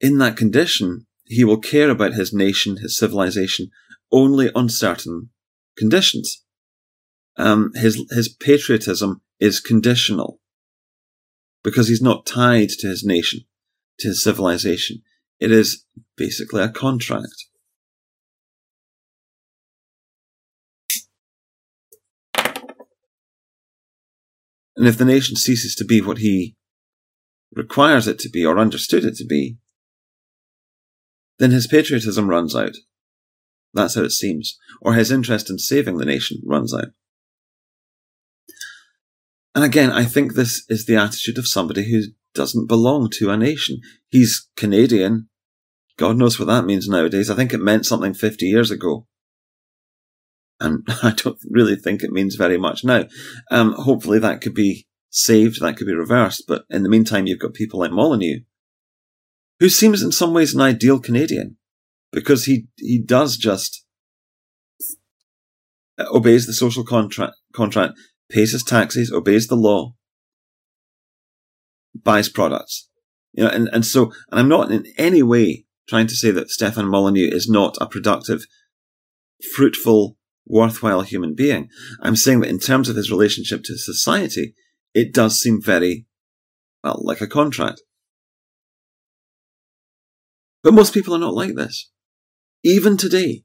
in 0.00 0.18
that 0.18 0.36
condition, 0.36 1.07
he 1.28 1.44
will 1.44 1.58
care 1.58 1.90
about 1.90 2.14
his 2.14 2.32
nation, 2.32 2.78
his 2.78 2.98
civilization, 2.98 3.70
only 4.10 4.50
on 4.52 4.68
certain 4.68 5.30
conditions. 5.76 6.44
Um, 7.36 7.72
his 7.74 8.02
his 8.10 8.28
patriotism 8.28 9.22
is 9.38 9.60
conditional 9.60 10.40
because 11.62 11.88
he's 11.88 12.02
not 12.02 12.26
tied 12.26 12.70
to 12.70 12.88
his 12.88 13.04
nation, 13.04 13.40
to 14.00 14.08
his 14.08 14.22
civilization. 14.22 15.02
It 15.38 15.52
is 15.52 15.84
basically 16.16 16.62
a 16.62 16.68
contract. 16.68 17.44
And 24.76 24.86
if 24.86 24.96
the 24.96 25.04
nation 25.04 25.36
ceases 25.36 25.74
to 25.76 25.84
be 25.84 26.00
what 26.00 26.18
he 26.18 26.56
requires 27.52 28.06
it 28.06 28.18
to 28.20 28.28
be 28.28 28.44
or 28.44 28.58
understood 28.58 29.04
it 29.04 29.16
to 29.16 29.26
be, 29.26 29.58
then 31.38 31.50
his 31.50 31.66
patriotism 31.66 32.28
runs 32.28 32.54
out. 32.54 32.76
That's 33.74 33.94
how 33.94 34.02
it 34.02 34.12
seems. 34.12 34.58
Or 34.80 34.94
his 34.94 35.10
interest 35.10 35.50
in 35.50 35.58
saving 35.58 35.98
the 35.98 36.04
nation 36.04 36.40
runs 36.44 36.74
out. 36.74 36.88
And 39.54 39.64
again, 39.64 39.90
I 39.90 40.04
think 40.04 40.34
this 40.34 40.64
is 40.68 40.86
the 40.86 40.96
attitude 40.96 41.38
of 41.38 41.48
somebody 41.48 41.90
who 41.90 42.02
doesn't 42.34 42.68
belong 42.68 43.10
to 43.14 43.30
a 43.30 43.36
nation. 43.36 43.80
He's 44.08 44.48
Canadian. 44.56 45.28
God 45.96 46.16
knows 46.16 46.38
what 46.38 46.46
that 46.46 46.64
means 46.64 46.88
nowadays. 46.88 47.28
I 47.28 47.34
think 47.34 47.52
it 47.52 47.60
meant 47.60 47.86
something 47.86 48.14
50 48.14 48.46
years 48.46 48.70
ago. 48.70 49.06
And 50.60 50.86
I 51.02 51.12
don't 51.16 51.38
really 51.50 51.76
think 51.76 52.02
it 52.02 52.12
means 52.12 52.36
very 52.36 52.58
much 52.58 52.84
now. 52.84 53.06
Um, 53.50 53.72
hopefully 53.72 54.18
that 54.20 54.40
could 54.40 54.54
be 54.54 54.86
saved, 55.10 55.60
that 55.60 55.76
could 55.76 55.86
be 55.86 55.94
reversed. 55.94 56.44
But 56.46 56.64
in 56.70 56.82
the 56.82 56.88
meantime, 56.88 57.26
you've 57.26 57.40
got 57.40 57.54
people 57.54 57.80
like 57.80 57.90
Molyneux 57.90 58.40
who 59.60 59.68
seems 59.68 60.02
in 60.02 60.12
some 60.12 60.32
ways 60.32 60.54
an 60.54 60.60
ideal 60.60 61.00
Canadian 61.00 61.56
because 62.12 62.44
he, 62.44 62.68
he 62.76 63.02
does 63.02 63.36
just 63.36 63.84
obeys 65.98 66.46
the 66.46 66.52
social 66.52 66.84
contract, 66.84 67.34
contract, 67.54 67.94
pays 68.30 68.52
his 68.52 68.62
taxes, 68.62 69.12
obeys 69.12 69.48
the 69.48 69.56
law, 69.56 69.94
buys 71.94 72.28
products. 72.28 72.88
You 73.32 73.44
know, 73.44 73.50
and, 73.50 73.68
and 73.72 73.84
so, 73.84 74.12
and 74.30 74.40
I'm 74.40 74.48
not 74.48 74.70
in 74.70 74.84
any 74.96 75.22
way 75.22 75.66
trying 75.88 76.06
to 76.06 76.14
say 76.14 76.30
that 76.30 76.50
Stefan 76.50 76.86
Molyneux 76.86 77.28
is 77.30 77.48
not 77.48 77.76
a 77.80 77.86
productive, 77.86 78.46
fruitful, 79.54 80.16
worthwhile 80.46 81.02
human 81.02 81.34
being. 81.34 81.68
I'm 82.00 82.16
saying 82.16 82.40
that 82.40 82.50
in 82.50 82.58
terms 82.58 82.88
of 82.88 82.96
his 82.96 83.10
relationship 83.10 83.62
to 83.64 83.78
society, 83.78 84.54
it 84.94 85.12
does 85.12 85.40
seem 85.40 85.60
very, 85.62 86.06
well, 86.82 87.00
like 87.02 87.20
a 87.20 87.26
contract. 87.26 87.82
But 90.62 90.74
most 90.74 90.92
people 90.92 91.14
are 91.14 91.20
not 91.20 91.34
like 91.34 91.54
this. 91.54 91.90
Even 92.64 92.96
today. 92.96 93.44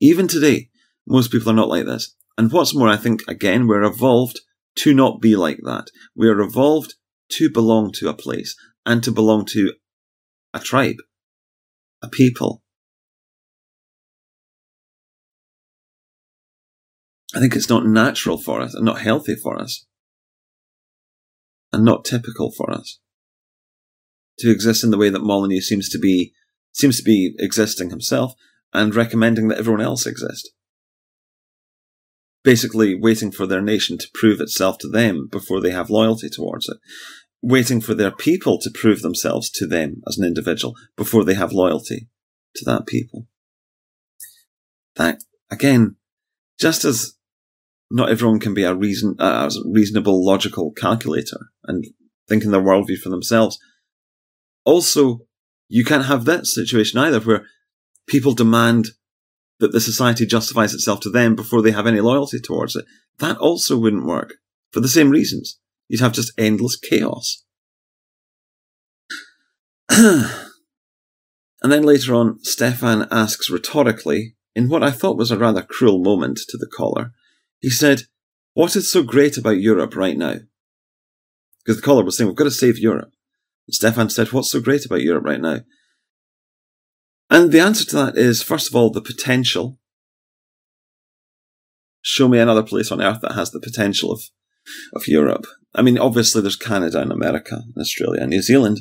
Even 0.00 0.28
today, 0.28 0.70
most 1.06 1.30
people 1.30 1.50
are 1.50 1.56
not 1.56 1.68
like 1.68 1.86
this. 1.86 2.14
And 2.36 2.52
what's 2.52 2.74
more, 2.74 2.88
I 2.88 2.96
think, 2.96 3.22
again, 3.28 3.66
we're 3.66 3.82
evolved 3.82 4.40
to 4.76 4.94
not 4.94 5.20
be 5.20 5.36
like 5.36 5.58
that. 5.64 5.90
We 6.14 6.28
are 6.28 6.40
evolved 6.40 6.94
to 7.32 7.50
belong 7.50 7.92
to 7.92 8.08
a 8.08 8.14
place 8.14 8.56
and 8.86 9.02
to 9.02 9.10
belong 9.10 9.44
to 9.46 9.72
a 10.54 10.60
tribe, 10.60 10.96
a 12.02 12.08
people. 12.08 12.62
I 17.34 17.40
think 17.40 17.54
it's 17.54 17.68
not 17.68 17.86
natural 17.86 18.38
for 18.38 18.60
us 18.60 18.74
and 18.74 18.84
not 18.84 19.00
healthy 19.00 19.34
for 19.34 19.60
us 19.60 19.84
and 21.72 21.84
not 21.84 22.04
typical 22.04 22.50
for 22.50 22.70
us 22.70 22.98
to 24.38 24.50
exist 24.50 24.84
in 24.84 24.90
the 24.90 24.98
way 24.98 25.10
that 25.10 25.22
Molyneux 25.22 25.60
seems 25.60 25.88
to 25.90 25.98
be 25.98 26.32
seems 26.72 26.96
to 26.98 27.02
be 27.02 27.34
existing 27.38 27.90
himself 27.90 28.34
and 28.72 28.94
recommending 28.94 29.48
that 29.48 29.58
everyone 29.58 29.80
else 29.80 30.06
exist. 30.06 30.50
Basically, 32.44 32.94
waiting 32.94 33.32
for 33.32 33.46
their 33.46 33.60
nation 33.60 33.98
to 33.98 34.08
prove 34.14 34.40
itself 34.40 34.78
to 34.78 34.88
them 34.88 35.28
before 35.30 35.60
they 35.60 35.70
have 35.70 35.90
loyalty 35.90 36.28
towards 36.28 36.68
it. 36.68 36.76
Waiting 37.42 37.80
for 37.80 37.94
their 37.94 38.10
people 38.10 38.58
to 38.60 38.70
prove 38.70 39.02
themselves 39.02 39.50
to 39.50 39.66
them 39.66 40.02
as 40.06 40.18
an 40.18 40.26
individual 40.26 40.74
before 40.96 41.24
they 41.24 41.34
have 41.34 41.52
loyalty 41.52 42.08
to 42.56 42.64
that 42.64 42.86
people. 42.86 43.26
That, 44.96 45.22
again, 45.50 45.96
just 46.58 46.84
as 46.84 47.14
not 47.90 48.10
everyone 48.10 48.40
can 48.40 48.54
be 48.54 48.64
a 48.64 48.74
reason, 48.74 49.16
a 49.18 49.50
reasonable, 49.64 50.24
logical 50.24 50.72
calculator 50.72 51.50
and 51.64 51.84
thinking 52.28 52.50
their 52.50 52.60
worldview 52.60 52.98
for 52.98 53.08
themselves. 53.08 53.58
Also, 54.64 55.20
you 55.68 55.84
can't 55.84 56.06
have 56.06 56.24
that 56.24 56.46
situation 56.46 56.98
either 56.98 57.20
where 57.20 57.46
people 58.06 58.34
demand 58.34 58.88
that 59.60 59.72
the 59.72 59.80
society 59.80 60.24
justifies 60.24 60.72
itself 60.72 61.00
to 61.00 61.10
them 61.10 61.34
before 61.34 61.62
they 61.62 61.72
have 61.72 61.86
any 61.86 62.00
loyalty 62.00 62.40
towards 62.40 62.76
it. 62.76 62.84
That 63.18 63.38
also 63.38 63.76
wouldn't 63.76 64.06
work 64.06 64.34
for 64.72 64.80
the 64.80 64.88
same 64.88 65.10
reasons. 65.10 65.58
You'd 65.88 66.00
have 66.00 66.12
just 66.12 66.32
endless 66.38 66.76
chaos. 66.76 67.44
and 69.88 70.28
then 71.62 71.82
later 71.82 72.14
on, 72.14 72.38
Stefan 72.42 73.08
asks 73.10 73.50
rhetorically, 73.50 74.36
in 74.54 74.68
what 74.68 74.82
I 74.82 74.90
thought 74.90 75.16
was 75.16 75.30
a 75.30 75.38
rather 75.38 75.62
cruel 75.62 76.02
moment 76.02 76.40
to 76.48 76.56
the 76.56 76.66
caller, 76.66 77.12
he 77.60 77.70
said, 77.70 78.02
What 78.54 78.76
is 78.76 78.90
so 78.90 79.02
great 79.02 79.36
about 79.36 79.60
Europe 79.60 79.96
right 79.96 80.16
now? 80.16 80.36
Because 81.64 81.76
the 81.76 81.82
caller 81.82 82.04
was 82.04 82.16
saying, 82.16 82.28
We've 82.28 82.36
got 82.36 82.44
to 82.44 82.50
save 82.50 82.78
Europe. 82.78 83.12
Stefan 83.70 84.10
said, 84.10 84.32
What's 84.32 84.50
so 84.50 84.60
great 84.60 84.84
about 84.86 85.02
Europe 85.02 85.24
right 85.24 85.40
now? 85.40 85.60
And 87.30 87.52
the 87.52 87.60
answer 87.60 87.84
to 87.86 87.96
that 87.96 88.16
is, 88.16 88.42
first 88.42 88.68
of 88.68 88.74
all, 88.74 88.90
the 88.90 89.02
potential. 89.02 89.78
Show 92.00 92.28
me 92.28 92.38
another 92.38 92.62
place 92.62 92.90
on 92.90 93.02
earth 93.02 93.20
that 93.20 93.32
has 93.32 93.50
the 93.50 93.60
potential 93.60 94.10
of, 94.10 94.22
of 94.94 95.06
Europe. 95.06 95.46
I 95.74 95.82
mean, 95.82 95.98
obviously 95.98 96.40
there's 96.40 96.56
Canada 96.56 97.00
and 97.00 97.12
America 97.12 97.56
and 97.56 97.76
Australia 97.78 98.22
and 98.22 98.30
New 98.30 98.40
Zealand, 98.40 98.80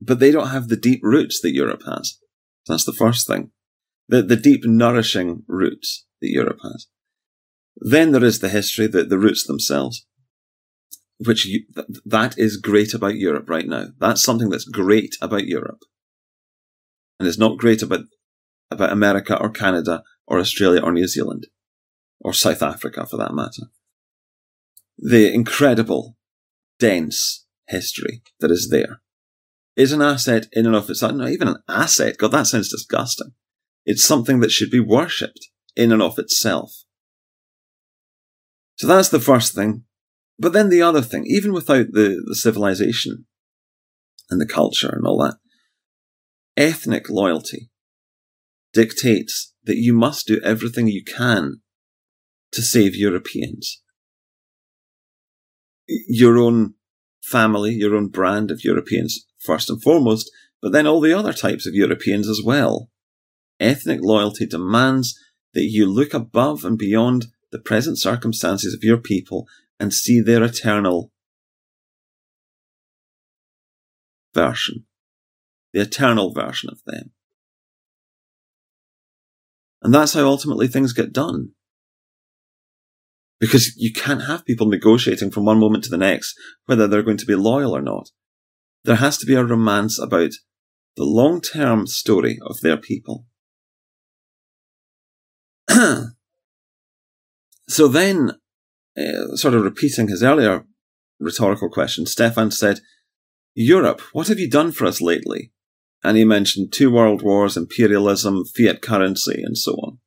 but 0.00 0.20
they 0.20 0.30
don't 0.30 0.48
have 0.48 0.68
the 0.68 0.76
deep 0.76 1.00
roots 1.02 1.40
that 1.40 1.52
Europe 1.52 1.82
has. 1.86 2.18
That's 2.66 2.84
the 2.84 2.92
first 2.92 3.26
thing. 3.26 3.50
The, 4.08 4.22
the 4.22 4.36
deep 4.36 4.64
nourishing 4.64 5.42
roots 5.48 6.06
that 6.20 6.30
Europe 6.30 6.58
has. 6.62 6.86
Then 7.76 8.12
there 8.12 8.24
is 8.24 8.38
the 8.40 8.48
history, 8.48 8.86
the, 8.86 9.04
the 9.04 9.18
roots 9.18 9.46
themselves, 9.46 10.06
which 11.26 11.46
you, 11.46 11.64
that 12.04 12.38
is 12.38 12.56
great 12.56 12.94
about 12.94 13.16
Europe 13.16 13.48
right 13.48 13.66
now. 13.66 13.86
That's 13.98 14.22
something 14.22 14.48
that's 14.48 14.64
great 14.64 15.16
about 15.20 15.46
Europe. 15.46 15.80
And 17.18 17.28
it's 17.28 17.38
not 17.38 17.58
great 17.58 17.82
about, 17.82 18.04
about 18.70 18.92
America 18.92 19.38
or 19.38 19.50
Canada 19.50 20.02
or 20.26 20.38
Australia 20.38 20.80
or 20.82 20.92
New 20.92 21.06
Zealand 21.06 21.48
or 22.20 22.32
South 22.32 22.62
Africa 22.62 23.06
for 23.06 23.18
that 23.18 23.34
matter. 23.34 23.70
The 24.96 25.32
incredible, 25.32 26.16
dense 26.78 27.46
history 27.68 28.22
that 28.40 28.50
is 28.50 28.68
there 28.70 29.00
is 29.76 29.92
an 29.92 30.02
asset 30.02 30.46
in 30.52 30.66
and 30.66 30.74
of 30.74 30.88
itself. 30.88 31.12
Not 31.12 31.30
even 31.30 31.48
an 31.48 31.62
asset. 31.68 32.16
God, 32.16 32.32
that 32.32 32.46
sounds 32.46 32.70
disgusting. 32.70 33.32
It's 33.84 34.04
something 34.04 34.40
that 34.40 34.50
should 34.50 34.70
be 34.70 34.80
worshipped 34.80 35.48
in 35.76 35.92
and 35.92 36.02
of 36.02 36.18
itself. 36.18 36.84
So 38.76 38.86
that's 38.86 39.10
the 39.10 39.20
first 39.20 39.54
thing. 39.54 39.84
But 40.40 40.54
then 40.54 40.70
the 40.70 40.80
other 40.80 41.02
thing, 41.02 41.24
even 41.26 41.52
without 41.52 41.88
the, 41.92 42.24
the 42.26 42.34
civilization 42.34 43.26
and 44.30 44.40
the 44.40 44.46
culture 44.46 44.88
and 44.88 45.06
all 45.06 45.18
that, 45.18 45.36
ethnic 46.56 47.10
loyalty 47.10 47.68
dictates 48.72 49.52
that 49.64 49.76
you 49.76 49.92
must 49.92 50.26
do 50.26 50.40
everything 50.42 50.88
you 50.88 51.04
can 51.04 51.60
to 52.52 52.62
save 52.62 52.96
Europeans. 52.96 53.82
Your 55.86 56.38
own 56.38 56.74
family, 57.22 57.72
your 57.72 57.94
own 57.94 58.08
brand 58.08 58.50
of 58.50 58.64
Europeans, 58.64 59.26
first 59.38 59.68
and 59.68 59.82
foremost, 59.82 60.30
but 60.62 60.72
then 60.72 60.86
all 60.86 61.02
the 61.02 61.12
other 61.12 61.34
types 61.34 61.66
of 61.66 61.74
Europeans 61.74 62.26
as 62.26 62.40
well. 62.42 62.88
Ethnic 63.58 64.00
loyalty 64.02 64.46
demands 64.46 65.18
that 65.52 65.64
you 65.64 65.84
look 65.84 66.14
above 66.14 66.64
and 66.64 66.78
beyond 66.78 67.26
the 67.52 67.58
present 67.58 67.98
circumstances 67.98 68.72
of 68.72 68.82
your 68.82 68.96
people 68.96 69.46
and 69.80 69.92
see 69.92 70.20
their 70.20 70.44
eternal 70.44 71.10
version, 74.34 74.84
the 75.72 75.80
eternal 75.80 76.32
version 76.32 76.70
of 76.70 76.78
them. 76.86 77.10
And 79.82 79.94
that's 79.94 80.12
how 80.12 80.26
ultimately 80.26 80.68
things 80.68 80.92
get 80.92 81.12
done. 81.12 81.52
Because 83.40 83.74
you 83.76 83.90
can't 83.90 84.24
have 84.24 84.44
people 84.44 84.68
negotiating 84.68 85.30
from 85.30 85.46
one 85.46 85.58
moment 85.58 85.84
to 85.84 85.90
the 85.90 85.96
next 85.96 86.34
whether 86.66 86.86
they're 86.86 87.02
going 87.02 87.16
to 87.16 87.26
be 87.26 87.34
loyal 87.34 87.74
or 87.74 87.80
not. 87.80 88.10
There 88.84 88.96
has 88.96 89.16
to 89.18 89.26
be 89.26 89.34
a 89.34 89.42
romance 89.42 89.98
about 89.98 90.32
the 90.96 91.04
long 91.04 91.40
term 91.40 91.86
story 91.86 92.38
of 92.46 92.60
their 92.60 92.76
people. 92.76 93.24
So 97.70 97.86
then, 97.86 98.32
uh, 98.96 99.36
sort 99.36 99.54
of 99.54 99.62
repeating 99.62 100.08
his 100.08 100.22
earlier 100.22 100.64
rhetorical 101.18 101.68
question, 101.68 102.06
Stefan 102.06 102.50
said, 102.50 102.80
Europe, 103.54 104.00
what 104.12 104.28
have 104.28 104.38
you 104.38 104.48
done 104.48 104.72
for 104.72 104.86
us 104.86 105.00
lately? 105.00 105.52
And 106.02 106.16
he 106.16 106.24
mentioned 106.24 106.72
two 106.72 106.90
world 106.90 107.22
wars, 107.22 107.56
imperialism, 107.56 108.44
fiat 108.44 108.80
currency, 108.80 109.42
and 109.42 109.56
so 109.56 109.72
on. 109.72 109.98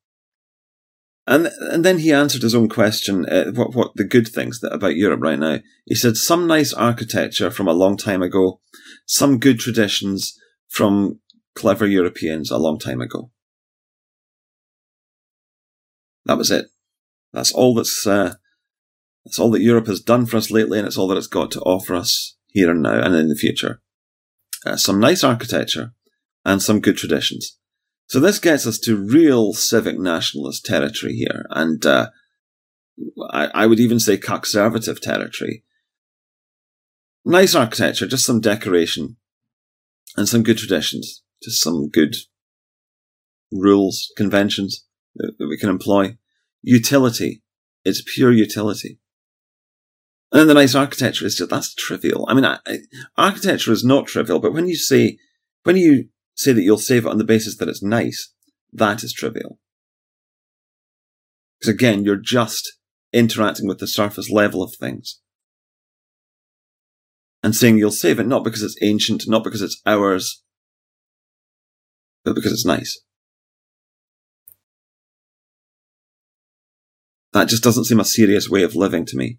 And 1.26 1.48
and 1.72 1.86
then 1.86 2.00
he 2.00 2.12
answered 2.12 2.42
his 2.42 2.56
own 2.56 2.68
question, 2.68 3.26
uh, 3.28 3.52
what 3.52 3.74
what 3.74 3.92
the 3.96 4.04
good 4.04 4.28
things 4.28 4.60
that, 4.60 4.74
about 4.74 4.96
Europe 4.98 5.22
right 5.22 5.40
now. 5.40 5.60
He 5.86 5.96
said 5.96 6.18
some 6.18 6.48
nice 6.48 6.74
architecture 6.74 7.50
from 7.50 7.68
a 7.68 7.74
long 7.74 7.96
time 7.96 8.22
ago, 8.22 8.60
some 9.06 9.40
good 9.40 9.60
traditions 9.60 10.38
from 10.70 11.20
clever 11.56 11.86
Europeans 11.86 12.52
a 12.52 12.58
long 12.58 12.78
time 12.78 13.00
ago. 13.00 13.32
That 16.26 16.38
was 16.38 16.52
it. 16.52 16.66
That's 17.32 17.54
all 17.54 17.74
that's 17.74 18.06
uh, 18.06 18.36
that's 19.26 19.40
all 19.40 19.52
that 19.52 19.62
Europe 19.62 19.88
has 19.88 20.02
done 20.02 20.26
for 20.26 20.38
us 20.38 20.52
lately, 20.52 20.78
and 20.80 20.88
it's 20.88 20.98
all 20.98 21.08
that 21.08 21.18
it's 21.18 21.28
got 21.28 21.52
to 21.52 21.62
offer 21.62 21.96
us 21.96 22.36
here 22.48 22.70
and 22.70 22.82
now 22.82 23.00
and 23.00 23.16
in 23.16 23.30
the 23.30 23.36
future. 23.36 23.82
Uh, 24.66 24.76
some 24.76 25.00
nice 25.00 25.24
architecture 25.24 25.94
and 26.46 26.62
some 26.62 26.80
good 26.80 26.98
traditions. 26.98 27.58
So 28.08 28.20
this 28.20 28.40
gets 28.40 28.68
us 28.68 28.78
to 28.80 28.98
real 28.98 29.54
civic 29.54 29.98
nationalist 29.98 30.66
territory 30.66 31.14
here, 31.14 31.46
and 31.50 31.86
uh, 31.86 32.10
I, 33.32 33.50
I 33.54 33.66
would 33.66 33.80
even 33.80 34.00
say 34.00 34.18
conservative 34.18 35.02
territory. 35.02 35.64
Nice 37.26 37.56
architecture, 37.56 38.08
just 38.08 38.26
some 38.26 38.42
decoration, 38.42 39.16
and 40.18 40.28
some 40.28 40.44
good 40.44 40.58
traditions, 40.58 41.24
just 41.42 41.62
some 41.62 41.90
good 41.90 42.16
rules, 43.52 44.12
conventions 44.18 44.86
that, 45.16 45.34
that 45.40 45.48
we 45.48 45.58
can 45.58 45.70
employ 45.70 46.18
utility. 46.62 47.42
It's 47.86 48.04
pure 48.16 48.32
utility. 48.32 49.00
And 50.34 50.40
then 50.40 50.48
the 50.48 50.56
nice 50.56 50.74
architecture 50.74 51.28
is 51.28 51.36
just, 51.36 51.52
that's 51.52 51.76
trivial. 51.76 52.26
I 52.28 52.34
mean, 52.34 52.44
I, 52.44 52.58
I, 52.66 52.80
architecture 53.16 53.72
is 53.72 53.84
not 53.84 54.08
trivial, 54.08 54.40
but 54.40 54.52
when 54.52 54.68
you 54.68 54.76
say, 54.76 55.20
when 55.62 55.78
you 55.78 56.10
say 56.34 56.54
that 56.54 56.64
you'll 56.64 56.80
save 56.80 57.06
it 57.06 57.10
on 57.10 57.20
the 57.20 57.24
basis 57.24 57.58
that 57.58 57.70
it's 57.70 57.84
nice, 57.84 58.34
that 58.74 59.04
is 59.04 59.14
trivial. 59.14 59.60
Because 61.60 61.76
again, 61.76 62.04
you're 62.04 62.16
just 62.16 62.80
interacting 63.14 63.68
with 63.68 63.78
the 63.78 63.86
surface 63.86 64.32
level 64.32 64.64
of 64.64 64.74
things. 64.74 65.22
And 67.44 67.56
saying 67.56 67.78
you'll 67.78 67.92
save 67.92 68.20
it 68.20 68.26
not 68.26 68.44
because 68.44 68.64
it's 68.64 68.78
ancient, 68.82 69.26
not 69.28 69.44
because 69.44 69.62
it's 69.62 69.80
ours, 69.86 70.42
but 72.26 72.34
because 72.34 72.54
it's 72.54 72.66
nice. 72.66 73.00
That 77.34 77.50
just 77.50 77.64
doesn't 77.64 77.86
seem 77.86 78.00
a 78.00 78.06
serious 78.06 78.50
way 78.50 78.64
of 78.64 78.76
living 78.76 79.06
to 79.06 79.16
me. 79.16 79.38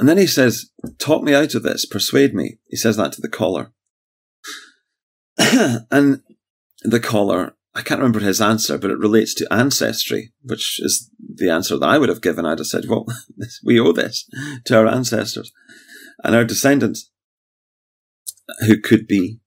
And 0.00 0.08
then 0.08 0.16
he 0.16 0.26
says, 0.26 0.70
talk 0.96 1.22
me 1.22 1.34
out 1.34 1.54
of 1.54 1.62
this, 1.62 1.84
persuade 1.84 2.34
me. 2.34 2.58
He 2.68 2.76
says 2.76 2.96
that 2.96 3.12
to 3.12 3.20
the 3.20 3.28
caller. 3.28 3.70
and 5.36 6.22
the 6.82 7.00
caller, 7.00 7.54
I 7.74 7.82
can't 7.82 8.00
remember 8.00 8.20
his 8.20 8.40
answer, 8.40 8.78
but 8.78 8.90
it 8.90 8.98
relates 8.98 9.34
to 9.34 9.52
ancestry, 9.52 10.32
which 10.40 10.80
is 10.82 11.10
the 11.18 11.50
answer 11.50 11.76
that 11.76 11.86
I 11.86 11.98
would 11.98 12.08
have 12.08 12.22
given. 12.22 12.46
I'd 12.46 12.60
have 12.60 12.66
said, 12.66 12.86
well, 12.88 13.04
we 13.62 13.78
owe 13.78 13.92
this 13.92 14.26
to 14.64 14.78
our 14.78 14.86
ancestors 14.86 15.52
and 16.24 16.34
our 16.34 16.46
descendants, 16.46 17.10
who 18.66 18.80
could 18.80 19.06
be. 19.06 19.40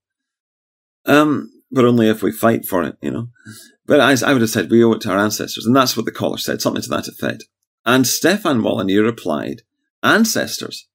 Um, 1.07 1.51
but 1.71 1.83
only 1.83 2.09
if 2.09 2.21
we 2.21 2.31
fight 2.31 2.67
for 2.67 2.83
it, 2.83 2.95
you 3.01 3.09
know. 3.09 3.29
But 3.87 4.01
as 4.01 4.21
I 4.21 4.33
would 4.33 4.41
have 4.43 4.51
said, 4.51 4.69
we 4.69 4.83
owe 4.83 4.93
it 4.93 5.01
to 5.01 5.11
our 5.11 5.17
ancestors. 5.17 5.65
And 5.65 5.75
that's 5.75 5.97
what 5.97 6.05
the 6.05 6.11
caller 6.11 6.37
said, 6.37 6.61
something 6.61 6.83
to 6.83 6.89
that 6.89 7.07
effect. 7.07 7.45
And 7.87 8.05
Stefan 8.05 8.61
Molyneux 8.61 9.01
replied, 9.01 9.63
ancestors. 10.03 10.87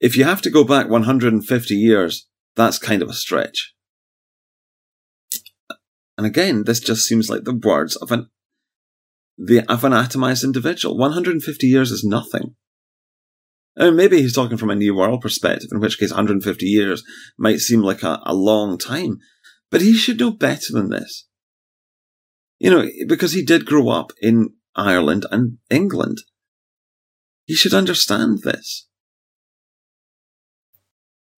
If 0.00 0.16
you 0.16 0.24
have 0.24 0.42
to 0.42 0.50
go 0.50 0.64
back 0.64 0.88
150 0.88 1.74
years, 1.74 2.28
that's 2.54 2.78
kind 2.78 3.02
of 3.02 3.08
a 3.08 3.14
stretch. 3.14 3.74
And 6.16 6.26
again, 6.26 6.64
this 6.64 6.80
just 6.80 7.06
seems 7.06 7.28
like 7.30 7.44
the 7.44 7.54
words 7.54 7.96
of 7.96 8.10
an, 8.10 8.28
the, 9.36 9.64
of 9.70 9.84
an 9.84 9.92
atomized 9.92 10.44
individual. 10.44 10.96
150 10.96 11.66
years 11.66 11.90
is 11.90 12.04
nothing. 12.04 12.56
And 13.76 13.96
maybe 13.96 14.20
he's 14.20 14.34
talking 14.34 14.56
from 14.56 14.70
a 14.70 14.74
New 14.74 14.96
World 14.96 15.20
perspective, 15.20 15.68
in 15.70 15.78
which 15.78 15.98
case 15.98 16.10
150 16.10 16.66
years 16.66 17.04
might 17.38 17.60
seem 17.60 17.80
like 17.80 18.02
a, 18.02 18.20
a 18.26 18.34
long 18.34 18.76
time. 18.76 19.18
But 19.70 19.82
he 19.82 19.94
should 19.94 20.18
know 20.18 20.32
better 20.32 20.72
than 20.72 20.90
this. 20.90 21.28
You 22.58 22.70
know, 22.70 22.88
because 23.06 23.32
he 23.32 23.44
did 23.44 23.66
grow 23.66 23.88
up 23.88 24.10
in 24.20 24.50
Ireland 24.74 25.26
and 25.30 25.58
England. 25.70 26.18
He 27.48 27.54
should 27.54 27.74
understand 27.74 28.42
this. 28.44 28.86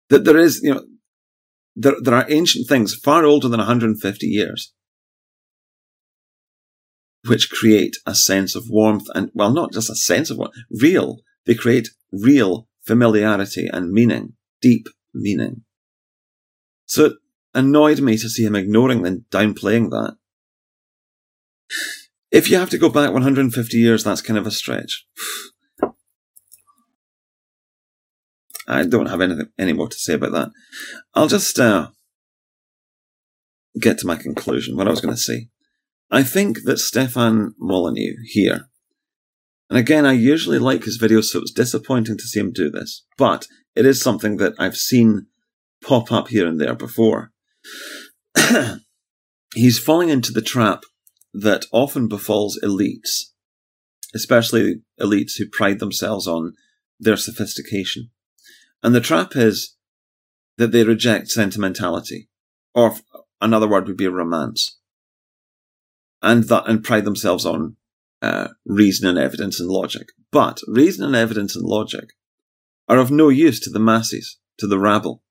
That 0.08 0.24
there 0.24 0.38
is, 0.38 0.60
you 0.62 0.74
know, 0.74 0.84
there, 1.76 1.94
there 2.02 2.14
are 2.14 2.26
ancient 2.28 2.66
things 2.66 2.94
far 2.94 3.24
older 3.24 3.46
than 3.46 3.58
150 3.58 4.26
years 4.26 4.72
which 7.26 7.50
create 7.50 7.96
a 8.06 8.14
sense 8.14 8.54
of 8.54 8.70
warmth 8.70 9.06
and, 9.14 9.30
well, 9.34 9.52
not 9.52 9.72
just 9.72 9.90
a 9.90 9.94
sense 9.94 10.30
of 10.30 10.38
warmth, 10.38 10.54
real. 10.80 11.18
They 11.44 11.54
create 11.54 11.90
real 12.10 12.68
familiarity 12.86 13.68
and 13.70 13.92
meaning, 13.92 14.32
deep 14.62 14.86
meaning. 15.12 15.62
So 16.86 17.04
it 17.06 17.12
annoyed 17.54 18.00
me 18.00 18.16
to 18.16 18.30
see 18.30 18.44
him 18.44 18.54
ignoring 18.54 19.06
and 19.06 19.24
downplaying 19.30 19.90
that. 19.90 20.16
If 22.30 22.50
you 22.50 22.56
have 22.56 22.70
to 22.70 22.78
go 22.78 22.88
back 22.88 23.12
150 23.12 23.76
years, 23.76 24.04
that's 24.04 24.22
kind 24.22 24.38
of 24.38 24.46
a 24.46 24.50
stretch. 24.50 25.06
I 28.68 28.84
don't 28.84 29.06
have 29.06 29.22
anything 29.22 29.48
any 29.58 29.72
more 29.72 29.88
to 29.88 29.98
say 29.98 30.14
about 30.14 30.32
that. 30.32 30.50
I'll 31.14 31.26
just 31.26 31.58
uh, 31.58 31.88
get 33.80 33.98
to 33.98 34.06
my 34.06 34.16
conclusion. 34.16 34.76
What 34.76 34.86
I 34.86 34.90
was 34.90 35.00
going 35.00 35.14
to 35.14 35.20
say. 35.20 35.48
I 36.10 36.22
think 36.22 36.64
that 36.64 36.78
Stefan 36.78 37.54
Molyneux 37.58 38.16
here, 38.24 38.68
and 39.70 39.78
again, 39.78 40.06
I 40.06 40.12
usually 40.12 40.58
like 40.58 40.84
his 40.84 41.00
videos, 41.00 41.24
so 41.24 41.40
it's 41.40 41.50
disappointing 41.50 42.16
to 42.16 42.24
see 42.24 42.40
him 42.40 42.52
do 42.52 42.70
this, 42.70 43.04
but 43.16 43.46
it 43.74 43.84
is 43.84 44.00
something 44.00 44.36
that 44.36 44.54
I've 44.58 44.76
seen 44.76 45.26
pop 45.82 46.10
up 46.12 46.28
here 46.28 46.46
and 46.46 46.60
there 46.60 46.74
before. 46.74 47.32
He's 49.54 49.78
falling 49.78 50.08
into 50.08 50.32
the 50.32 50.42
trap 50.42 50.84
that 51.32 51.66
often 51.72 52.08
befalls 52.08 52.58
elites, 52.62 53.30
especially 54.14 54.82
elites 55.00 55.32
who 55.38 55.48
pride 55.48 55.78
themselves 55.78 56.26
on 56.26 56.54
their 56.98 57.16
sophistication. 57.16 58.10
And 58.82 58.94
the 58.94 59.00
trap 59.00 59.34
is 59.34 59.76
that 60.56 60.72
they 60.72 60.84
reject 60.84 61.28
sentimentality, 61.28 62.28
or 62.74 62.94
another 63.40 63.68
word 63.68 63.86
would 63.86 63.96
be 63.96 64.08
romance, 64.08 64.78
and 66.22 66.44
that 66.44 66.68
and 66.68 66.82
pride 66.82 67.04
themselves 67.04 67.46
on 67.46 67.76
uh, 68.22 68.48
reason 68.64 69.08
and 69.08 69.18
evidence 69.18 69.60
and 69.60 69.68
logic. 69.68 70.08
But 70.30 70.60
reason 70.66 71.04
and 71.04 71.16
evidence 71.16 71.56
and 71.56 71.64
logic 71.64 72.10
are 72.88 72.98
of 72.98 73.10
no 73.10 73.28
use 73.28 73.60
to 73.60 73.70
the 73.70 73.78
masses, 73.78 74.38
to 74.58 74.66
the 74.66 74.78
rabble, 74.78 75.22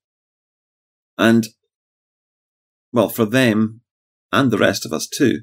and 1.18 1.48
well, 2.92 3.10
for 3.10 3.26
them 3.26 3.82
and 4.32 4.52
the 4.52 4.58
rest 4.58 4.86
of 4.86 4.94
us 4.94 5.08
too, 5.08 5.42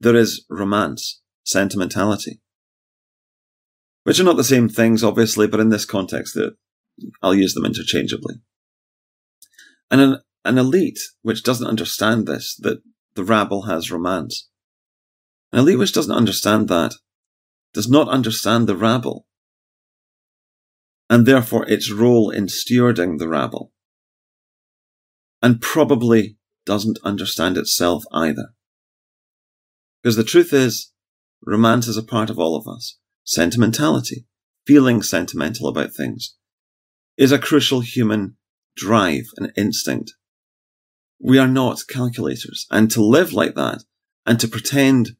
there 0.00 0.16
is 0.16 0.44
romance, 0.48 1.20
sentimentality, 1.44 2.40
which 4.04 4.18
are 4.18 4.24
not 4.24 4.36
the 4.36 4.44
same 4.44 4.68
things, 4.68 5.04
obviously, 5.04 5.46
but 5.46 5.60
in 5.60 5.68
this 5.68 5.84
context, 5.84 6.34
I'll 7.22 7.34
use 7.34 7.54
them 7.54 7.64
interchangeably. 7.64 8.36
And 9.90 10.00
an, 10.00 10.18
an 10.44 10.58
elite 10.58 10.98
which 11.22 11.42
doesn't 11.42 11.66
understand 11.66 12.26
this, 12.26 12.56
that 12.56 12.82
the 13.14 13.24
rabble 13.24 13.62
has 13.62 13.90
romance, 13.90 14.48
an 15.52 15.60
elite 15.60 15.78
which 15.78 15.92
doesn't 15.92 16.14
understand 16.14 16.68
that, 16.68 16.94
does 17.74 17.88
not 17.88 18.08
understand 18.08 18.66
the 18.66 18.76
rabble, 18.76 19.26
and 21.08 21.26
therefore 21.26 21.68
its 21.68 21.90
role 21.90 22.30
in 22.30 22.46
stewarding 22.46 23.18
the 23.18 23.28
rabble, 23.28 23.72
and 25.42 25.60
probably 25.60 26.36
doesn't 26.64 26.98
understand 27.04 27.56
itself 27.56 28.04
either. 28.12 28.54
Because 30.02 30.16
the 30.16 30.24
truth 30.24 30.52
is, 30.52 30.92
romance 31.44 31.86
is 31.86 31.96
a 31.96 32.02
part 32.02 32.30
of 32.30 32.38
all 32.38 32.56
of 32.56 32.66
us. 32.66 32.98
Sentimentality, 33.24 34.26
feeling 34.66 35.02
sentimental 35.02 35.68
about 35.68 35.94
things, 35.94 36.36
is 37.16 37.32
a 37.32 37.38
crucial 37.38 37.80
human 37.80 38.36
drive 38.76 39.24
and 39.36 39.52
instinct. 39.56 40.14
We 41.20 41.38
are 41.38 41.48
not 41.48 41.82
calculators. 41.88 42.66
And 42.70 42.90
to 42.90 43.02
live 43.02 43.32
like 43.32 43.54
that, 43.54 43.84
and 44.26 44.40
to 44.40 44.48
pretend, 44.48 45.10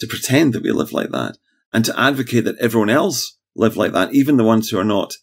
to 0.00 0.06
pretend 0.06 0.52
that 0.52 0.62
we 0.62 0.72
live 0.72 0.92
like 0.92 1.10
that, 1.10 1.38
and 1.72 1.84
to 1.84 1.98
advocate 1.98 2.44
that 2.44 2.58
everyone 2.58 2.90
else 2.90 3.38
live 3.54 3.76
like 3.76 3.92
that, 3.92 4.14
even 4.14 4.36
the 4.36 4.44
ones 4.44 4.68
who 4.68 4.78
are 4.78 4.84
not 4.84 5.14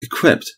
equipped 0.00 0.52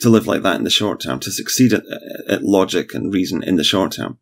to 0.00 0.10
live 0.10 0.26
like 0.26 0.42
that 0.42 0.56
in 0.56 0.64
the 0.64 0.70
short 0.70 1.00
term, 1.00 1.18
to 1.20 1.30
succeed 1.30 1.72
at, 1.72 1.82
at 2.28 2.42
logic 2.42 2.94
and 2.94 3.12
reason 3.12 3.42
in 3.42 3.56
the 3.56 3.64
short 3.64 3.92
term. 3.92 4.18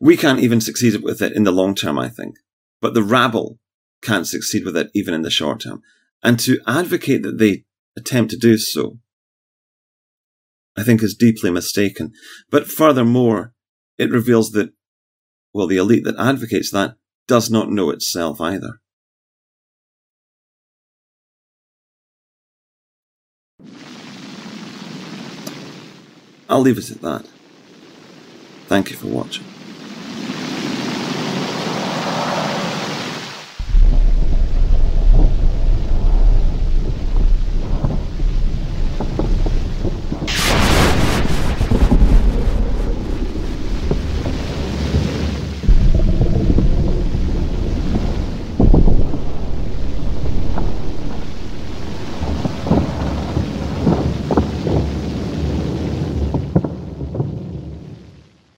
We 0.00 0.16
can't 0.16 0.40
even 0.40 0.60
succeed 0.60 1.02
with 1.02 1.20
it 1.20 1.32
in 1.32 1.42
the 1.42 1.50
long 1.50 1.74
term, 1.74 1.98
I 1.98 2.08
think. 2.08 2.36
But 2.80 2.94
the 2.94 3.02
rabble 3.02 3.58
can't 4.02 4.26
succeed 4.26 4.64
with 4.64 4.76
it 4.76 4.90
even 4.94 5.14
in 5.14 5.22
the 5.22 5.30
short 5.30 5.60
term. 5.60 5.82
And 6.22 6.38
to 6.40 6.60
advocate 6.66 7.22
that 7.22 7.38
they 7.38 7.64
attempt 7.96 8.30
to 8.32 8.36
do 8.36 8.58
so, 8.58 8.98
I 10.76 10.82
think 10.82 11.02
is 11.02 11.14
deeply 11.14 11.50
mistaken. 11.50 12.12
But 12.50 12.66
furthermore, 12.66 13.54
it 13.98 14.10
reveals 14.10 14.52
that, 14.52 14.72
well, 15.54 15.66
the 15.66 15.78
elite 15.78 16.04
that 16.04 16.18
advocates 16.18 16.70
that 16.72 16.96
does 17.26 17.50
not 17.50 17.70
know 17.70 17.90
itself 17.90 18.40
either. 18.40 18.80
I'll 26.48 26.60
leave 26.60 26.78
it 26.78 26.90
at 26.90 27.00
that. 27.02 27.26
Thank 28.68 28.90
you 28.90 28.96
for 28.96 29.08
watching. 29.08 29.55